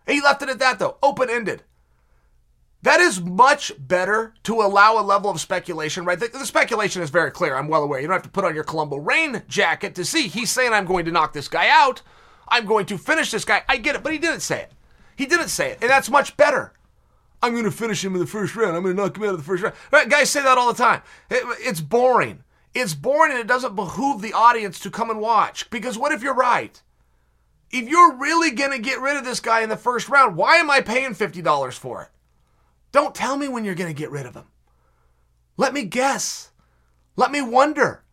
[0.08, 1.62] He left it at that, though, open ended.
[2.82, 6.20] That is much better to allow a level of speculation, right?
[6.20, 7.56] The, the, speculation is very clear.
[7.56, 8.00] I'm well aware.
[8.00, 10.30] You don't have to put on your Columbo rain jacket to see.
[10.30, 12.02] He's saying, I'm going to knock this guy out.
[12.48, 13.64] I'm going to finish this guy.
[13.68, 14.72] I get it, but he didn't say it.
[15.18, 15.80] He didn't say it.
[15.82, 16.72] And that's much better.
[17.44, 18.78] I'm going to finish him in the first round.
[18.78, 19.76] I'm going to knock him out of the first round.
[19.92, 20.10] Right?
[20.10, 21.02] Guys say that all the time.
[21.30, 22.44] It, it's boring.
[22.74, 25.70] It's boring and it doesn't behoove the audience to come and watch.
[25.70, 26.82] Because what if you're right?
[27.72, 30.56] If you're really going to get rid of this guy in the first round, why
[30.56, 32.10] am I paying $50 for it?
[32.92, 34.48] Don't tell me when you're going to get rid of them.
[35.58, 36.52] Let me guess.
[37.16, 38.04] Let me wonder.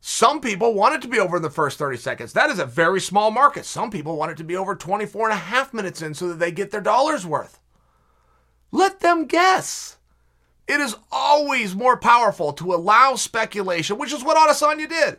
[0.00, 2.32] Some people want it to be over in the first 30 seconds.
[2.32, 3.64] That is a very small market.
[3.64, 6.38] Some people want it to be over 24 and a half minutes in so that
[6.38, 7.60] they get their dollars worth.
[8.72, 9.98] Let them guess.
[10.66, 15.18] It is always more powerful to allow speculation, which is what Adesanya did.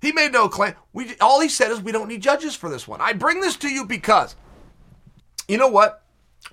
[0.00, 0.74] He made no claim.
[0.92, 3.00] We, all he said is we don't need judges for this one.
[3.00, 4.36] I bring this to you because,
[5.48, 6.02] you know what?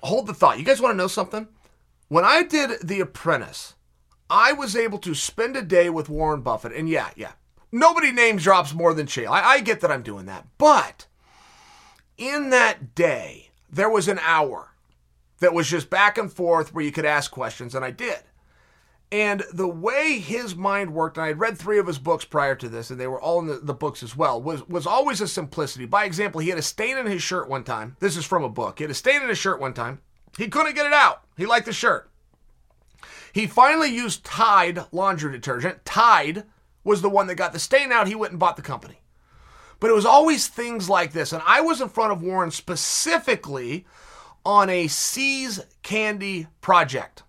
[0.02, 0.58] Hold the thought.
[0.58, 1.48] You guys want to know something?
[2.08, 3.74] When I did The Apprentice,
[4.28, 6.72] I was able to spend a day with Warren Buffett.
[6.72, 7.32] And yeah, yeah,
[7.70, 9.30] nobody name drops more than Chael.
[9.30, 10.46] I, I get that I'm doing that.
[10.58, 11.06] But
[12.18, 14.72] in that day, there was an hour
[15.38, 18.18] that was just back and forth where you could ask questions, and I did.
[19.12, 22.54] And the way his mind worked, and I had read three of his books prior
[22.54, 25.20] to this, and they were all in the, the, books as well, was, was always
[25.20, 25.84] a simplicity.
[25.84, 27.96] By example, he had a stain in his shirt one time.
[27.98, 28.78] This is from a book.
[28.78, 30.00] He had a stain in his shirt one time.
[30.38, 31.24] He couldn't get it out.
[31.36, 32.08] He liked the shirt.
[33.32, 35.84] He finally used Tide laundry detergent.
[35.84, 36.44] Tide
[36.84, 38.06] was the one that got the stain out.
[38.06, 39.00] He went and bought the company.
[39.80, 41.32] But it was always things like this.
[41.32, 43.86] And I was in front of Warren specifically
[44.44, 47.22] on a See's Candy project.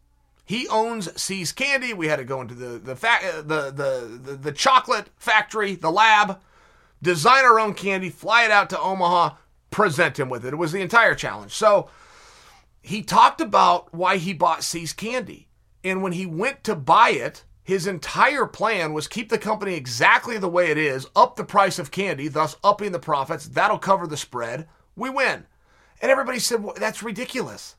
[0.51, 1.93] He owns See's Candy.
[1.93, 5.75] We had to go into the the, fa- uh, the, the, the, the chocolate factory,
[5.75, 6.41] the lab,
[7.01, 9.35] design our own candy, fly it out to Omaha,
[9.69, 10.51] present him with it.
[10.51, 11.53] It was the entire challenge.
[11.53, 11.89] So
[12.81, 15.47] he talked about why he bought See's Candy.
[15.85, 20.37] And when he went to buy it, his entire plan was keep the company exactly
[20.37, 23.47] the way it is, up the price of candy, thus upping the profits.
[23.47, 24.67] That'll cover the spread.
[24.97, 25.45] We win.
[26.01, 27.77] And everybody said, well, that's ridiculous.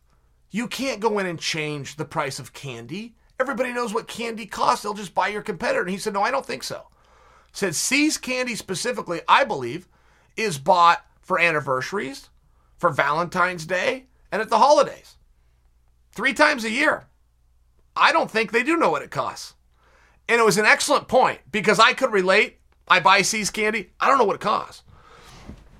[0.53, 3.15] You can't go in and change the price of candy.
[3.41, 4.83] Everybody knows what candy costs.
[4.83, 5.81] They'll just buy your competitor.
[5.81, 6.89] And he said, No, I don't think so.
[7.53, 9.89] Said See's Candy specifically, I believe,
[10.37, 12.29] is bought for anniversaries,
[12.79, 15.17] for Valentine's Day, and at the holidays.
[16.13, 17.07] Three times a year.
[17.97, 19.55] I don't think they do know what it costs.
[20.29, 22.59] And it was an excellent point because I could relate.
[22.89, 23.91] I buy See's candy.
[24.01, 24.83] I don't know what it costs.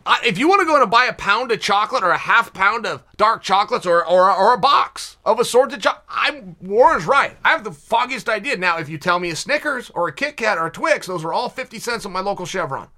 [0.05, 2.53] I, if you want to go and buy a pound of chocolate or a half
[2.53, 7.37] pound of dark chocolates or, or, or a box of assorted chocolate, I'm Warren's right.
[7.45, 8.57] I have the foggiest idea.
[8.57, 11.25] Now, if you tell me a Snickers or a Kit Kat or a Twix, those
[11.25, 12.89] are all 50 cents at my local Chevron.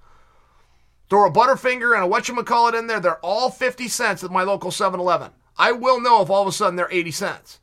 [1.11, 4.71] Throw a Butterfinger and a whatchamacallit in there, they're all 50 cents at my local
[4.71, 5.31] 7 Eleven.
[5.57, 7.61] I will know if all of a sudden they're 80 cents.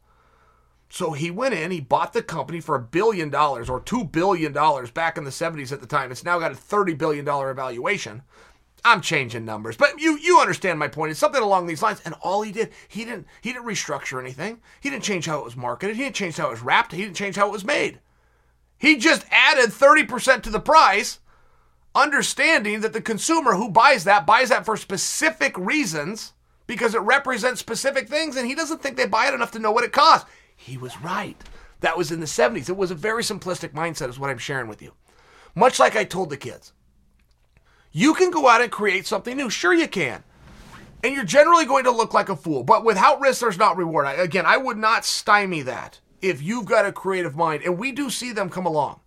[0.90, 4.52] So he went in, he bought the company for a billion dollars or two billion
[4.52, 6.12] dollars back in the 70s at the time.
[6.12, 8.24] It's now got a $30 billion valuation.
[8.84, 11.12] I'm changing numbers, but you you understand my point.
[11.12, 12.02] It's something along these lines.
[12.04, 14.60] And all he did, he didn't he didn't restructure anything.
[14.80, 15.96] He didn't change how it was marketed.
[15.96, 16.92] He didn't change how it was wrapped.
[16.92, 18.00] He didn't change how it was made.
[18.78, 21.20] He just added 30% to the price,
[21.94, 26.34] understanding that the consumer who buys that buys that for specific reasons
[26.66, 29.72] because it represents specific things, and he doesn't think they buy it enough to know
[29.72, 30.30] what it costs.
[30.56, 31.38] He was right.
[31.82, 32.70] That was in the 70s.
[32.70, 34.94] It was a very simplistic mindset, is what I'm sharing with you.
[35.54, 36.72] Much like I told the kids.
[37.92, 39.50] You can go out and create something new.
[39.50, 40.24] Sure, you can.
[41.04, 42.64] And you're generally going to look like a fool.
[42.64, 44.06] But without risk, there's not reward.
[44.06, 47.64] I, again, I would not stymie that if you've got a creative mind.
[47.64, 49.00] And we do see them come along.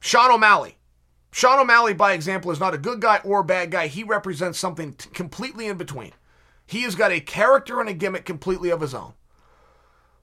[0.00, 0.76] Sean O'Malley.
[1.32, 3.86] Sean O'Malley, by example, is not a good guy or a bad guy.
[3.86, 6.12] He represents something t- completely in between.
[6.66, 9.14] He has got a character and a gimmick completely of his own.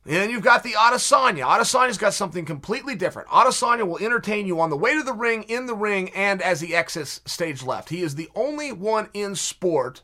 [0.06, 1.46] And then you've got the Adesanya.
[1.46, 3.28] Adesanya's got something completely different.
[3.30, 6.62] Adesanya will entertain you on the way to the ring, in the ring, and as
[6.62, 7.89] he exits stage left.
[7.89, 10.04] He is the only one in sport,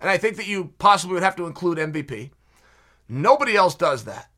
[0.00, 2.30] and I think that you possibly would have to include MVP.
[3.06, 4.30] Nobody else does that.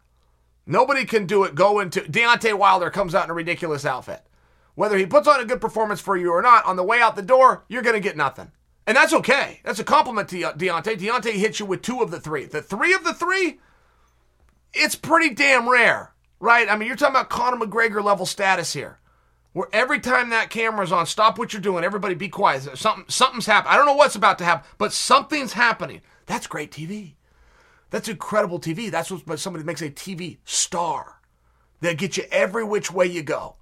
[0.66, 1.55] Nobody can do it.
[1.55, 4.27] Go into Deontay Wilder comes out in a ridiculous outfit.
[4.75, 7.14] Whether he puts on a good performance for you or not, on the way out
[7.14, 8.51] the door, you're going to get nothing.
[8.88, 9.61] And that's okay.
[9.64, 10.99] That's a compliment to Deontay.
[10.99, 12.45] Deontay hits you with two of the three.
[12.45, 13.61] The three of the three,
[14.72, 16.68] it's pretty damn rare, right?
[16.68, 18.98] I mean, you're talking about Conor McGregor level status here.
[19.52, 21.83] Where every time that camera's on, stop what you're doing.
[21.83, 22.76] Everybody be quiet.
[22.76, 23.72] Something, something's happening.
[23.72, 26.02] I don't know what's about to happen, but something's happening.
[26.26, 27.14] That's great TV.
[27.88, 28.90] That's incredible TV.
[28.90, 31.20] That's what somebody makes a TV star.
[31.81, 33.57] They get you every which way you go.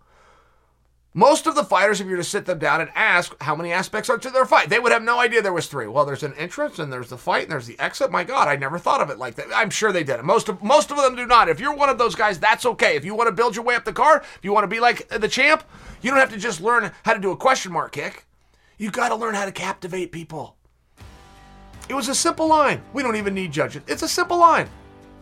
[1.17, 3.71] Most of the fighters, if you were to sit them down and ask how many
[3.71, 5.87] aspects are to their fight, they would have no idea there was three.
[5.87, 8.11] Well, there's an entrance and there's the fight and there's the exit.
[8.11, 9.47] My God, I never thought of it like that.
[9.55, 10.21] I'm sure they did.
[10.25, 11.49] Most of most of them do not.
[11.49, 12.97] If you're one of those guys, that's okay.
[12.97, 14.81] If you want to build your way up the card, if you want to be
[14.81, 15.63] like the champ,
[16.03, 18.27] you don't have to just learn how to do a question mark kick.
[18.77, 20.57] You got to learn how to captivate people.
[21.89, 22.83] It was a simple line.
[22.93, 23.83] We don't even need judges.
[23.87, 24.69] It's a simple line.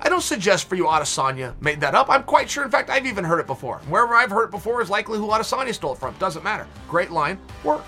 [0.04, 2.10] I don't suggest for you Adesanya made that up.
[2.10, 3.78] I'm quite sure, in fact, I've even heard it before.
[3.88, 6.14] Wherever I've heard it before is likely who Adesanya stole it from.
[6.18, 6.66] Doesn't matter.
[6.88, 7.38] Great line.
[7.62, 7.86] Worked.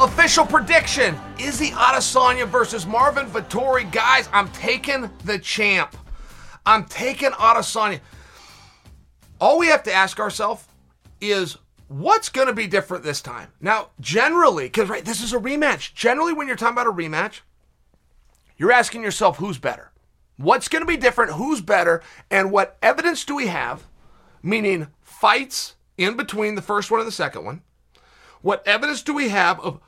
[0.00, 3.90] Official prediction is Izzy Adesanya versus Marvin Vettori.
[3.92, 5.96] Guys, I'm taking the champ.
[6.66, 8.00] I'm taking Adesanya.
[9.40, 10.66] All we have to ask ourselves
[11.20, 11.58] is
[11.92, 13.52] what's going to be different this time?
[13.60, 15.94] Now, generally, because right, this is a rematch.
[15.94, 17.40] Generally, when you're talking about a rematch,
[18.56, 19.92] you're asking yourself who's better.
[20.36, 21.32] What's going to be different?
[21.32, 22.02] Who's better?
[22.30, 23.84] And what evidence do we have?
[24.42, 27.62] Meaning fights in between the first one and the second one.
[28.40, 29.80] What evidence do we have of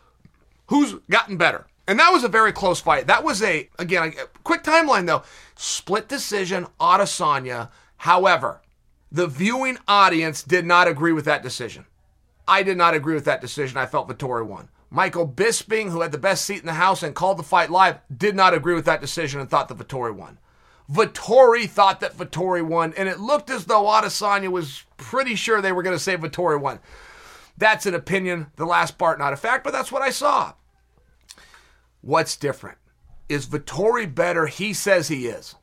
[0.66, 1.66] who's gotten better?
[1.86, 3.06] And that was a very close fight.
[3.06, 5.22] That was a, again, a quick timeline though.
[5.56, 7.70] Split decision, Adesanya.
[7.96, 8.60] However,
[9.10, 11.86] the viewing audience did not agree with that decision.
[12.46, 13.78] I did not agree with that decision.
[13.78, 14.68] I felt Vettori won.
[14.90, 17.98] Michael Bisping, who had the best seat in the house and called the fight live,
[18.16, 20.38] did not agree with that decision and thought that Vettori won.
[20.90, 25.72] Vettori thought that Vettori won, and it looked as though Adesanya was pretty sure they
[25.72, 26.78] were going to say Vettori won.
[27.56, 30.52] That's an opinion, the last part not a fact, but that's what I saw.
[32.02, 32.78] What's different?
[33.28, 34.46] Is Vettori better?
[34.46, 35.54] He says he is.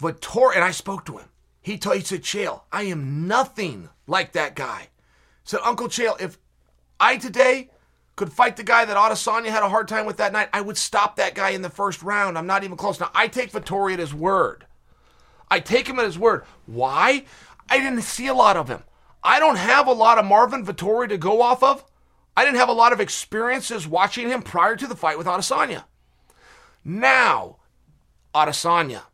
[0.00, 1.28] Vettori, and I spoke to him.
[1.60, 4.88] He, told, he said, Chael, I am nothing like that guy.
[5.48, 6.36] Said, Uncle Chael, if
[7.00, 7.70] I today
[8.16, 10.76] could fight the guy that Adesanya had a hard time with that night, I would
[10.76, 12.36] stop that guy in the first round.
[12.36, 13.00] I'm not even close.
[13.00, 14.66] Now, I take Vettori at his word.
[15.50, 16.44] I take him at his word.
[16.66, 17.24] Why?
[17.66, 18.82] I didn't see a lot of him.
[19.24, 21.82] I don't have a lot of Marvin Vettori to go off of.
[22.36, 25.84] I didn't have a lot of experiences watching him prior to the fight with Adesanya.
[26.84, 27.56] Now,
[28.34, 29.04] Adesanya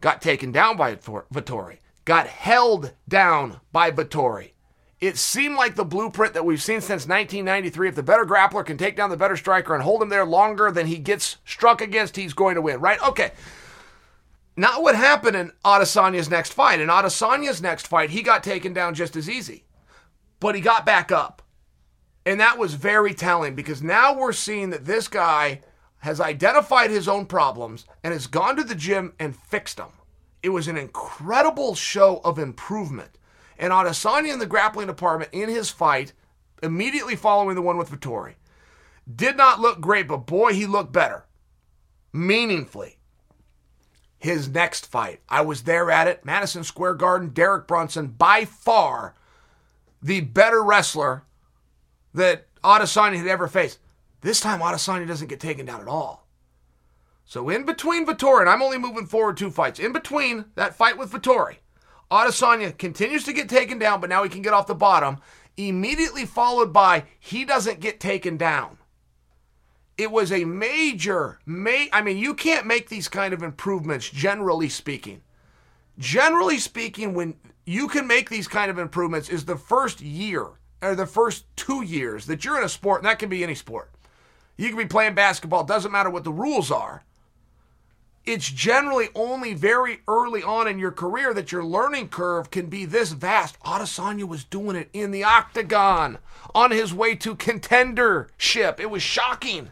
[0.00, 4.53] got taken down by Vittori, got held down by Vettori.
[5.04, 7.88] It seemed like the blueprint that we've seen since 1993.
[7.88, 10.70] If the better grappler can take down the better striker and hold him there longer
[10.70, 12.98] than he gets struck against, he's going to win, right?
[13.06, 13.32] Okay.
[14.56, 16.80] Not what happened in Adesanya's next fight.
[16.80, 19.66] In Adesanya's next fight, he got taken down just as easy,
[20.40, 21.42] but he got back up.
[22.24, 25.60] And that was very telling because now we're seeing that this guy
[25.98, 29.92] has identified his own problems and has gone to the gym and fixed them.
[30.42, 33.18] It was an incredible show of improvement.
[33.58, 36.12] And Adesanya in the grappling department in his fight,
[36.62, 38.34] immediately following the one with Vettori,
[39.12, 41.24] did not look great, but boy, he looked better.
[42.12, 42.98] Meaningfully.
[44.18, 49.14] His next fight, I was there at it, Madison Square Garden, Derek Brunson, by far
[50.02, 51.24] the better wrestler
[52.14, 53.78] that Adesanya had ever faced.
[54.22, 56.26] This time, Adesanya doesn't get taken down at all.
[57.26, 60.96] So in between Vettori, and I'm only moving forward two fights, in between that fight
[60.96, 61.56] with Vettori
[62.10, 65.18] Adesanya continues to get taken down, but now he can get off the bottom.
[65.56, 68.78] Immediately followed by he doesn't get taken down.
[69.96, 74.68] It was a major, ma- I mean, you can't make these kind of improvements, generally
[74.68, 75.22] speaking.
[75.98, 77.34] Generally speaking, when
[77.64, 80.48] you can make these kind of improvements, is the first year
[80.82, 83.54] or the first two years that you're in a sport, and that can be any
[83.54, 83.92] sport.
[84.56, 87.04] You can be playing basketball, doesn't matter what the rules are
[88.26, 92.84] it's generally only very early on in your career that your learning curve can be
[92.84, 93.60] this vast.
[93.60, 96.18] Adesanya was doing it in the octagon
[96.54, 98.80] on his way to contendership.
[98.80, 99.70] It was shocking.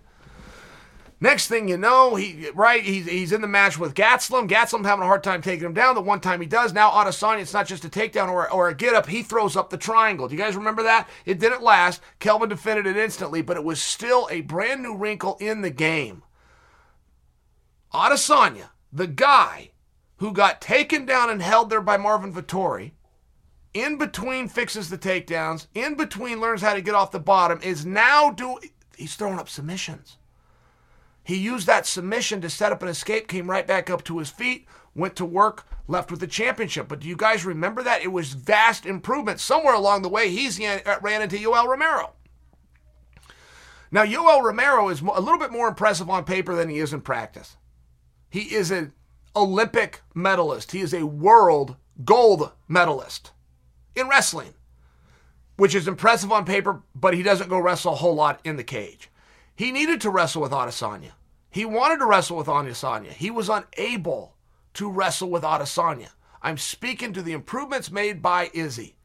[1.18, 4.48] Next thing you know, he right, he's, he's in the match with Gastelum.
[4.48, 5.94] Gastelum having a hard time taking him down.
[5.94, 8.74] The one time he does, now Adesanya, it's not just a takedown or, or a
[8.74, 9.07] get up.
[9.07, 10.26] He throws up the triangle.
[10.26, 11.09] Do you guys remember that?
[11.24, 12.03] It didn't last.
[12.18, 16.24] Kelvin defended it instantly, but it was still a brand new wrinkle in the game.
[17.93, 19.70] Adesanya, the guy
[20.16, 22.93] who got taken down and held there by Marvin Vettori,
[23.74, 27.84] in between fixes the takedowns, in between learns how to get off the bottom, is
[27.86, 30.18] now doing, he's throwing up submissions.
[31.24, 34.30] He used that submission to set up an escape, came right back up to his
[34.30, 36.88] feet, went to work, left with the championship.
[36.88, 38.03] But do you guys remember that?
[38.03, 39.40] It was vast improvement.
[39.40, 42.14] Somewhere along the way, he's uh, ran into Yoel Romero.
[43.90, 47.03] Now, Yoel Romero is a little bit more impressive on paper than he is in
[47.03, 47.57] practice.
[48.33, 48.95] He is an
[49.37, 50.72] Olympic medalist.
[50.72, 53.30] He is a world gold medalist
[53.95, 54.55] in wrestling,
[55.59, 58.64] which is impressive on paper, but he doesn't go wrestle a whole lot in the
[58.64, 59.11] cage.
[59.55, 61.11] He needed to wrestle with Adesanya.
[61.51, 63.11] He wanted to wrestle with Adesanya.
[63.11, 64.35] He was unable
[64.72, 66.09] to wrestle with Adesanya.
[66.41, 68.97] I'm speaking to the improvements made by Izzy.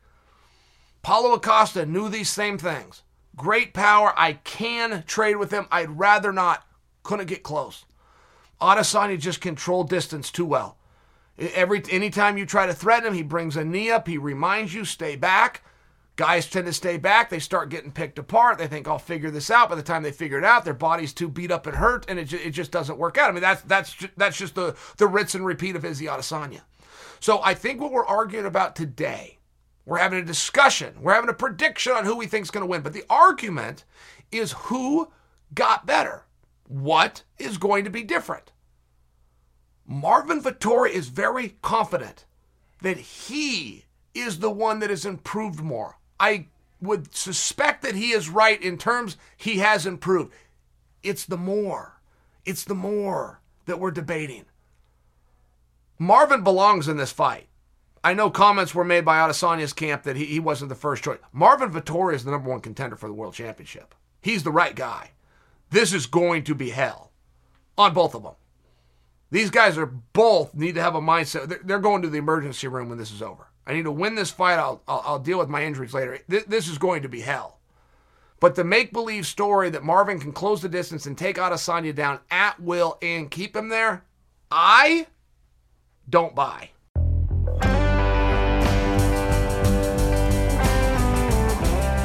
[1.02, 3.04] Paulo Costa knew these same things.
[3.36, 4.14] Great power.
[4.16, 5.68] I can trade with him.
[5.70, 6.66] I'd rather not.
[7.04, 7.84] Couldn't get close.
[8.62, 10.78] Adesanya just controlled distance too well.
[11.38, 14.08] Every anytime you try to threaten him, he brings a knee up.
[14.08, 15.64] He reminds you, stay back.
[16.16, 17.30] Guys tend to stay back.
[17.30, 18.58] They start getting picked apart.
[18.58, 19.70] They think I'll figure this out.
[19.70, 22.18] By the time they figure it out, their body's too beat up and hurt, and
[22.18, 23.30] it, just, it just doesn't work out.
[23.30, 26.62] I mean, that's that's that's just the the rinse and repeat of Izzy Adesanya.
[27.20, 29.38] So I think what we're arguing about today,
[29.86, 30.95] we're having a discussion.
[31.01, 32.82] We're having a prediction on who we think is going to win.
[32.82, 33.86] But the argument
[34.32, 35.12] is who
[35.53, 36.24] got better
[36.68, 38.51] what is going to be different.
[39.86, 42.26] Marvin Vettori is very confident
[42.82, 45.97] that he is the one that has improved more.
[46.20, 46.47] I
[46.82, 50.34] would suspect that he is right in terms he has improved.
[51.03, 52.01] It's the more.
[52.45, 54.45] It's the more that we're debating.
[55.99, 57.47] Marvin belongs in this fight.
[58.03, 61.20] I know comments were made by Adesanya's camp that he, he wasn't the first choice.
[61.32, 63.95] Marvin Vettori is the number one contender for the world championship.
[64.22, 65.11] He's the right guy.
[65.70, 67.11] This is going to be hell
[67.78, 68.36] on both of them.
[69.30, 71.65] These guys are both need to have a mindset.
[71.65, 73.47] They're going to the emergency room when this is over.
[73.65, 74.57] I need to win this fight.
[74.57, 76.20] I'll, I'll, I'll deal with my injuries later.
[76.30, 77.59] This, is going to be hell.
[78.39, 82.20] But the make believe story that Marvin can close the distance and take Adesanya down
[82.32, 84.05] at will and keep him there,
[84.49, 85.07] I
[86.09, 86.70] don't buy.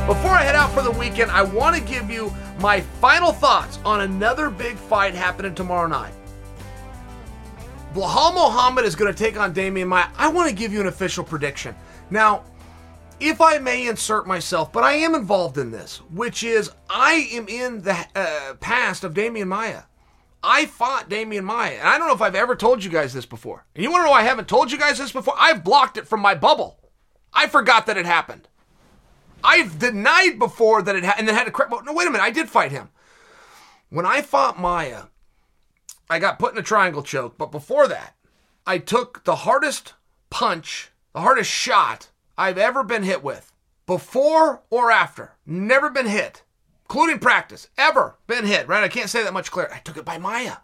[0.06, 3.78] Before I head out for the weekend, I want to give you my final thoughts
[3.84, 6.12] on another big fight happening tomorrow night.
[7.94, 10.08] Belal Muhammad is going to take on Demian Maia.
[10.16, 11.76] I want to give you an official prediction.
[12.10, 12.42] Now,
[13.20, 17.46] if I may insert myself, but I am involved in this, which is I am
[17.46, 19.82] in the uh, past of Demian Maia.
[20.42, 23.26] I fought Demian Maia, and I don't know if I've ever told you guys this
[23.26, 23.64] before.
[23.76, 25.34] And you want to know why I haven't told you guys this before?
[25.38, 26.80] I've blocked it from my bubble.
[27.32, 28.48] I forgot that it happened.
[29.44, 31.72] I've denied before that it happened, and then had to correct.
[31.84, 32.24] No, wait a minute.
[32.24, 32.90] I did fight him.
[33.90, 35.04] When I fought Maia,
[36.08, 37.36] I got put in a triangle choke.
[37.38, 38.14] But before that,
[38.66, 39.94] I took the hardest
[40.30, 43.52] punch, the hardest shot I've ever been hit with,
[43.86, 45.32] before or after.
[45.44, 46.42] Never been hit,
[46.84, 47.68] including practice.
[47.76, 48.84] Ever been hit, right?
[48.84, 49.72] I can't say that much clearer.
[49.72, 50.58] I took it by Maia.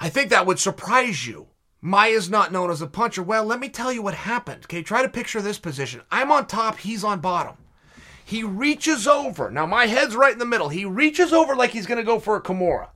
[0.00, 1.48] I think that would surprise you.
[1.80, 3.22] Maia's not known as a puncher.
[3.22, 4.64] Well, let me tell you what happened.
[4.64, 6.00] Okay, try to picture this position.
[6.10, 7.58] I'm on top, he's on bottom.
[8.24, 9.50] He reaches over.
[9.50, 10.70] Now my head's right in the middle.
[10.70, 12.88] He reaches over like he's going to go for a Kimura.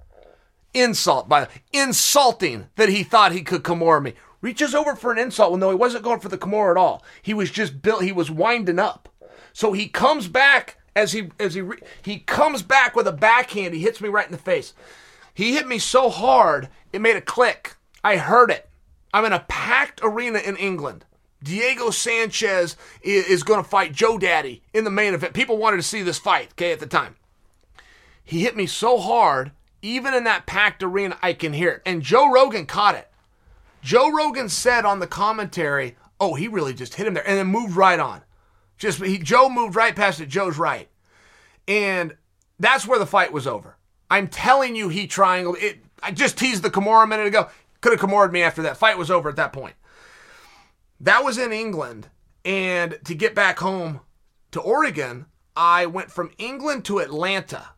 [0.74, 4.14] Insult by insulting that he thought he could Kimura me.
[4.41, 7.05] Reaches over for an insult when though he wasn't going for the Kimura at all.
[7.20, 8.03] He was just built.
[8.03, 9.09] He was winding up.
[9.53, 11.62] So he comes back as he as he
[12.03, 13.74] he comes back with a backhand.
[13.74, 14.74] He hits me right in the face.
[15.35, 17.76] He hit me so hard it made a click.
[18.03, 18.68] I heard it.
[19.12, 21.05] I'm in a packed arena in England.
[21.43, 25.34] Diego Sanchez is going to fight Joe Daddy in the main event.
[25.34, 27.16] People wanted to see this fight, okay, at the time.
[28.24, 31.82] He hit me so hard, even in that packed arena, I can hear it.
[31.86, 33.11] And Joe Rogan caught it.
[33.80, 37.47] Joe Rogan said on the commentary, oh, he really just hit him there, and then
[37.47, 38.22] moved right on.
[38.76, 40.28] Just he, Joe moved right past it.
[40.28, 40.89] Joe's right.
[41.66, 42.16] And
[42.59, 43.76] that's where the fight was over.
[44.11, 45.78] I'm telling you, he triangled it.
[46.03, 47.49] I just teased the Kimura a minute ago.
[47.80, 48.76] Could have Kimura'd me after that.
[48.76, 49.74] Fight was over at that point.
[51.01, 52.09] That was in England.
[52.44, 54.01] And to get back home
[54.53, 57.70] to Oregon, I went from England to Atlanta.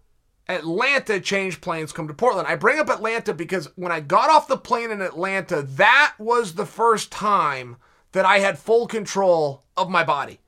[0.49, 2.49] Atlanta changed planes, come to Portland.
[2.49, 6.55] I bring up Atlanta because when I got off the plane in Atlanta, that was
[6.55, 7.77] the first time
[8.13, 10.41] that I had full control of my body.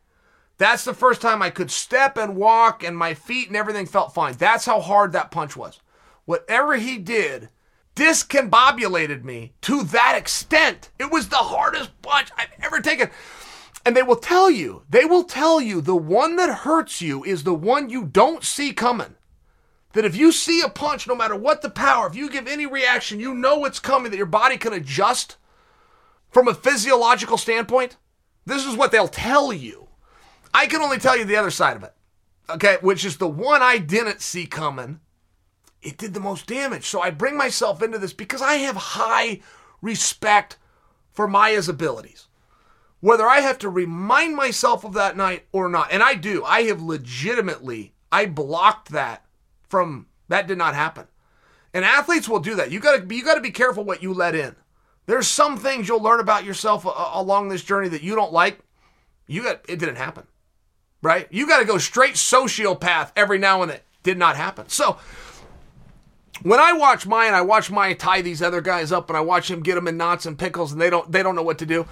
[0.58, 4.14] That's the first time I could step and walk, and my feet and everything felt
[4.14, 4.34] fine.
[4.34, 5.80] That's how hard that punch was.
[6.24, 7.48] Whatever he did
[7.94, 10.90] discombobulated me to that extent.
[10.98, 13.10] It was the hardest punch I've ever taken.
[13.84, 17.42] And they will tell you, they will tell you the one that hurts you is
[17.42, 19.16] the one you don't see coming.
[19.92, 22.64] That if you see a punch, no matter what the power, if you give any
[22.64, 25.36] reaction, you know it's coming, that your body can adjust
[26.30, 27.96] from a physiological standpoint.
[28.46, 29.88] This is what they'll tell you.
[30.54, 31.94] I can only tell you the other side of it,
[32.48, 35.00] okay, which is the one I didn't see coming
[35.82, 36.86] it did the most damage.
[36.86, 39.40] So I bring myself into this because I have high
[39.80, 40.56] respect
[41.12, 42.28] for Maia's abilities.
[43.00, 46.62] Whether I have to remind myself of that night or not, and I do, I
[46.64, 49.24] have legitimately, I blocked that
[49.68, 51.08] from that did not happen.
[51.74, 52.70] And athletes will do that.
[52.70, 54.54] You got to you got to be careful what you let in.
[55.06, 58.60] There's some things you'll learn about yourself uh, along this journey that you don't like.
[59.26, 60.26] You got it didn't happen.
[61.02, 61.26] Right?
[61.32, 63.80] You got to go straight sociopath every now and then.
[64.02, 64.68] Did not happen.
[64.68, 64.98] So,
[66.40, 69.50] when I watch mine, I watch mine tie these other guys up, and I watch
[69.50, 71.66] him get them in knots and pickles, and they don't they don't know what to
[71.66, 71.86] do.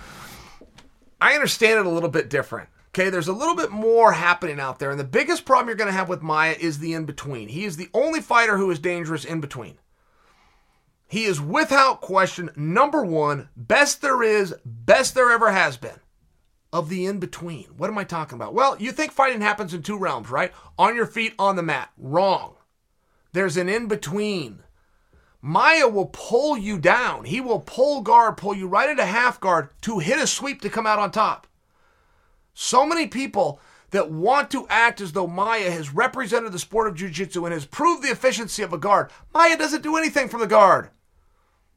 [1.21, 2.69] I understand it a little bit different.
[2.89, 5.87] Okay, there's a little bit more happening out there, and the biggest problem you're going
[5.87, 7.49] to have with Maia is the in between.
[7.49, 9.79] He is the only fighter who is dangerous in between.
[11.07, 16.01] He is without question number one, best there is, best there ever has been
[16.73, 17.65] of the in between.
[17.77, 18.55] What am I talking about?
[18.55, 20.53] Well, you think fighting happens in two realms, right?
[20.79, 21.91] On your feet, on the mat.
[21.99, 22.55] Wrong.
[23.33, 24.63] There's an in between.
[25.43, 27.25] Maia will pull you down.
[27.25, 30.71] He will pull guard, pull you right into half guard to hit a sweep to
[30.71, 31.47] come out on top.
[32.53, 33.61] So many people
[33.91, 37.65] that want to act as though Maia has represented the sport of jiu-jitsu and has
[37.65, 39.11] proved the efficiency of a guard.
[39.33, 40.91] Maia doesn't do anything from the guard.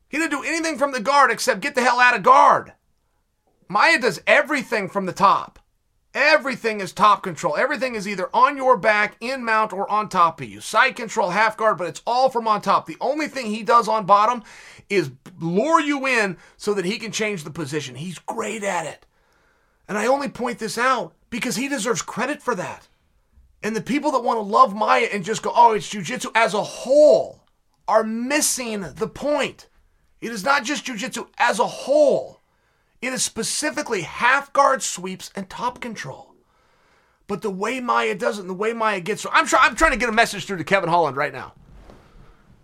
[0.09, 2.73] He didn't do anything from the guard except get the hell out of guard.
[3.67, 5.57] Maia does everything from the top.
[6.13, 7.55] Everything is top control.
[7.57, 10.61] Everything is either on your back, in mount, or on top of you.
[10.61, 12.85] Side control, half guard, but it's all from on top.
[12.85, 14.43] The only thing he does on bottom
[14.89, 17.95] is lure you in so that he can change the position.
[17.95, 19.07] He's great at it.
[19.87, 22.87] And I only point this out because he deserves credit for that.
[23.63, 26.53] And the people that want to love Maia and just go, oh, it's jujitsu as
[26.53, 27.43] a whole
[27.87, 29.67] are missing the point.
[30.21, 32.39] It is not just jujitsu as a whole.
[33.03, 36.35] It is specifically half guard sweeps and top control.
[37.27, 39.69] But the way Maia does it, and the way Maia gets, I'm trying.
[39.69, 41.51] I'm trying to get a message through to Kevin Holland right now.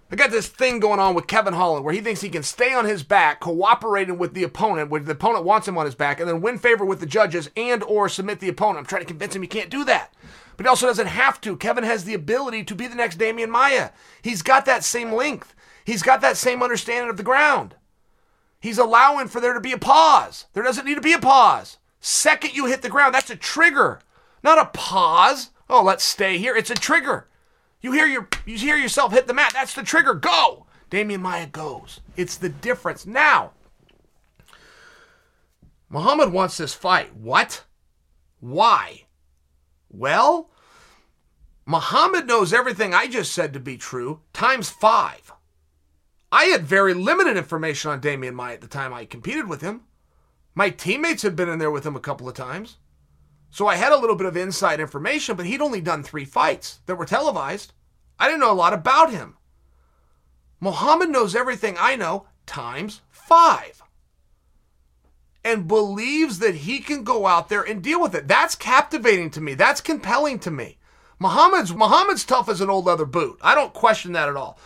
[0.10, 2.74] I got this thing going on with Kevin Holland where he thinks he can stay
[2.74, 6.22] on his back, cooperating with the opponent, when the opponent wants him on his back,
[6.22, 8.78] and then win favor with the judges and or submit the opponent.
[8.78, 10.14] I'm trying to convince him he can't do that.
[10.56, 11.58] But he also doesn't have to.
[11.58, 13.90] Kevin has the ability to be the next Demian Maia.
[14.22, 15.54] He's got that same length.
[15.84, 17.76] He's got that same understanding of the ground.
[18.60, 20.46] He's allowing for there to be a pause.
[20.54, 21.78] There doesn't need to be a pause.
[22.02, 24.00] Second you hit the ground, that's a trigger,
[24.44, 25.52] not a pause.
[25.70, 26.56] Oh, let's stay here.
[26.56, 27.28] It's a trigger.
[27.82, 29.52] You hear your you hear yourself hit the mat.
[29.54, 30.14] That's the trigger.
[30.14, 30.66] Go.
[30.92, 32.02] Demian Maia goes.
[32.18, 33.06] It's the difference.
[33.06, 33.52] Now,
[35.88, 37.16] Muhammad wants this fight.
[37.16, 37.64] What?
[38.40, 39.06] Why?
[39.90, 40.50] Well,
[41.66, 45.32] Muhammad knows everything I just said to be true times five.
[46.32, 49.82] I had very limited information on Demian Maia at the time I competed with him.
[50.54, 52.78] My teammates had been in there with him a couple of times.
[53.52, 56.82] So I had a little bit of inside information, but he'd only done three fights
[56.86, 57.74] that were televised.
[58.20, 59.38] I didn't know a lot about him.
[60.60, 63.82] Muhammad knows everything I know times five
[65.44, 68.28] and believes that he can go out there and deal with it.
[68.28, 69.54] That's captivating to me.
[69.54, 70.78] That's compelling to me.
[71.18, 73.40] Muhammad's Muhammad's tough as an old leather boot.
[73.42, 74.60] I don't question that at all.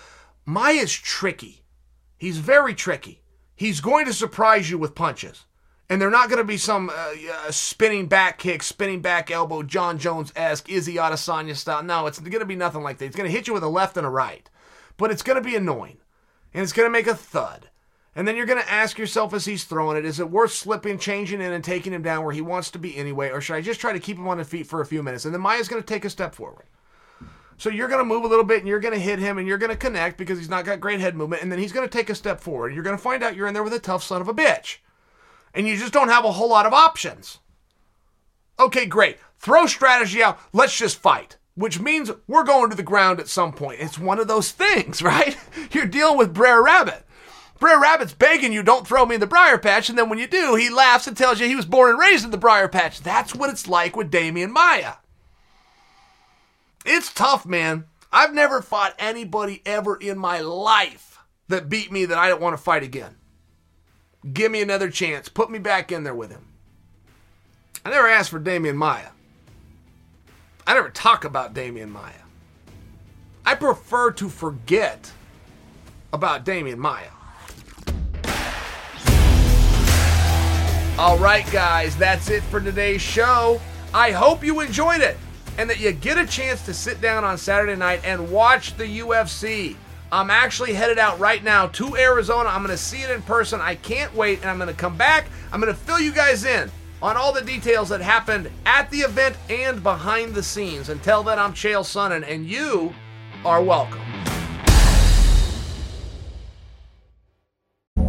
[0.46, 1.64] Maia's tricky.
[2.18, 3.22] He's very tricky.
[3.56, 5.46] He's going to surprise you with punches
[5.90, 9.64] and they're not going to be some uh, uh, spinning back kick, spinning back elbow,
[9.64, 11.84] Jon Jones esque, Izzy Adesanya style.
[11.84, 13.06] No, it's going to be nothing like that.
[13.06, 14.50] It's going to hit you with a left and a right,
[14.98, 15.98] but it's going to be annoying,
[16.54, 17.70] and it's going to make a thud.
[18.16, 21.00] And then you're going to ask yourself as he's throwing it, is it worth slipping,
[21.00, 23.62] changing in, and taking him down where he wants to be anyway, or should I
[23.62, 25.26] just try to keep him on his feet for a few minutes?
[25.26, 26.66] And then Maia's going to take a step forward.
[27.58, 29.48] So you're going to move a little bit and you're going to hit him and
[29.48, 31.42] you're going to connect because he's not got great head movement.
[31.42, 32.74] And then he's going to take a step forward.
[32.74, 34.78] You're going to find out you're in there with a tough son of a bitch
[35.54, 37.40] and you just don't have a whole lot of options.
[38.60, 39.18] Okay, great.
[39.40, 40.40] Throw strategy out.
[40.52, 41.38] Let's just fight.
[41.56, 43.80] Which means we're going to the ground at some point.
[43.80, 45.38] It's one of those things, right?
[45.72, 47.06] You're dealing with Brer Rabbit.
[47.60, 50.28] Brer Rabbit's begging you, don't throw me in the briar patch, and then when you
[50.28, 53.00] do, he laughs and tells you he was born and raised in the briar patch.
[53.00, 54.96] That's what it's like with Demian Maia.
[56.86, 57.86] It's tough, man.
[58.12, 62.56] I've never fought anybody ever in my life that beat me that I don't want
[62.56, 63.16] to fight again.
[64.32, 65.30] Give me another chance.
[65.30, 66.48] Put me back in there with him.
[67.86, 69.10] I never asked for Demian Maia.
[70.66, 72.14] I never talk about Demian Maia.
[73.46, 75.12] I prefer to forget
[76.14, 77.10] about Demian Maia.
[80.98, 83.60] All right, guys, that's it for today's show.
[83.94, 85.18] I hope you enjoyed it
[85.58, 89.00] and that you get a chance to sit down on Saturday night and watch the
[89.00, 89.76] UFC.
[90.12, 92.50] I'm actually headed out right now to Arizona.
[92.50, 93.62] I'm going to see it in person.
[93.62, 95.26] I can't wait, and I'm going to come back.
[95.52, 96.70] I'm going to fill you guys in
[97.02, 100.90] on all the details that happened at the event and behind the scenes.
[100.90, 102.94] Until then, I'm Chael Sonnen, and you
[103.44, 104.02] are welcome.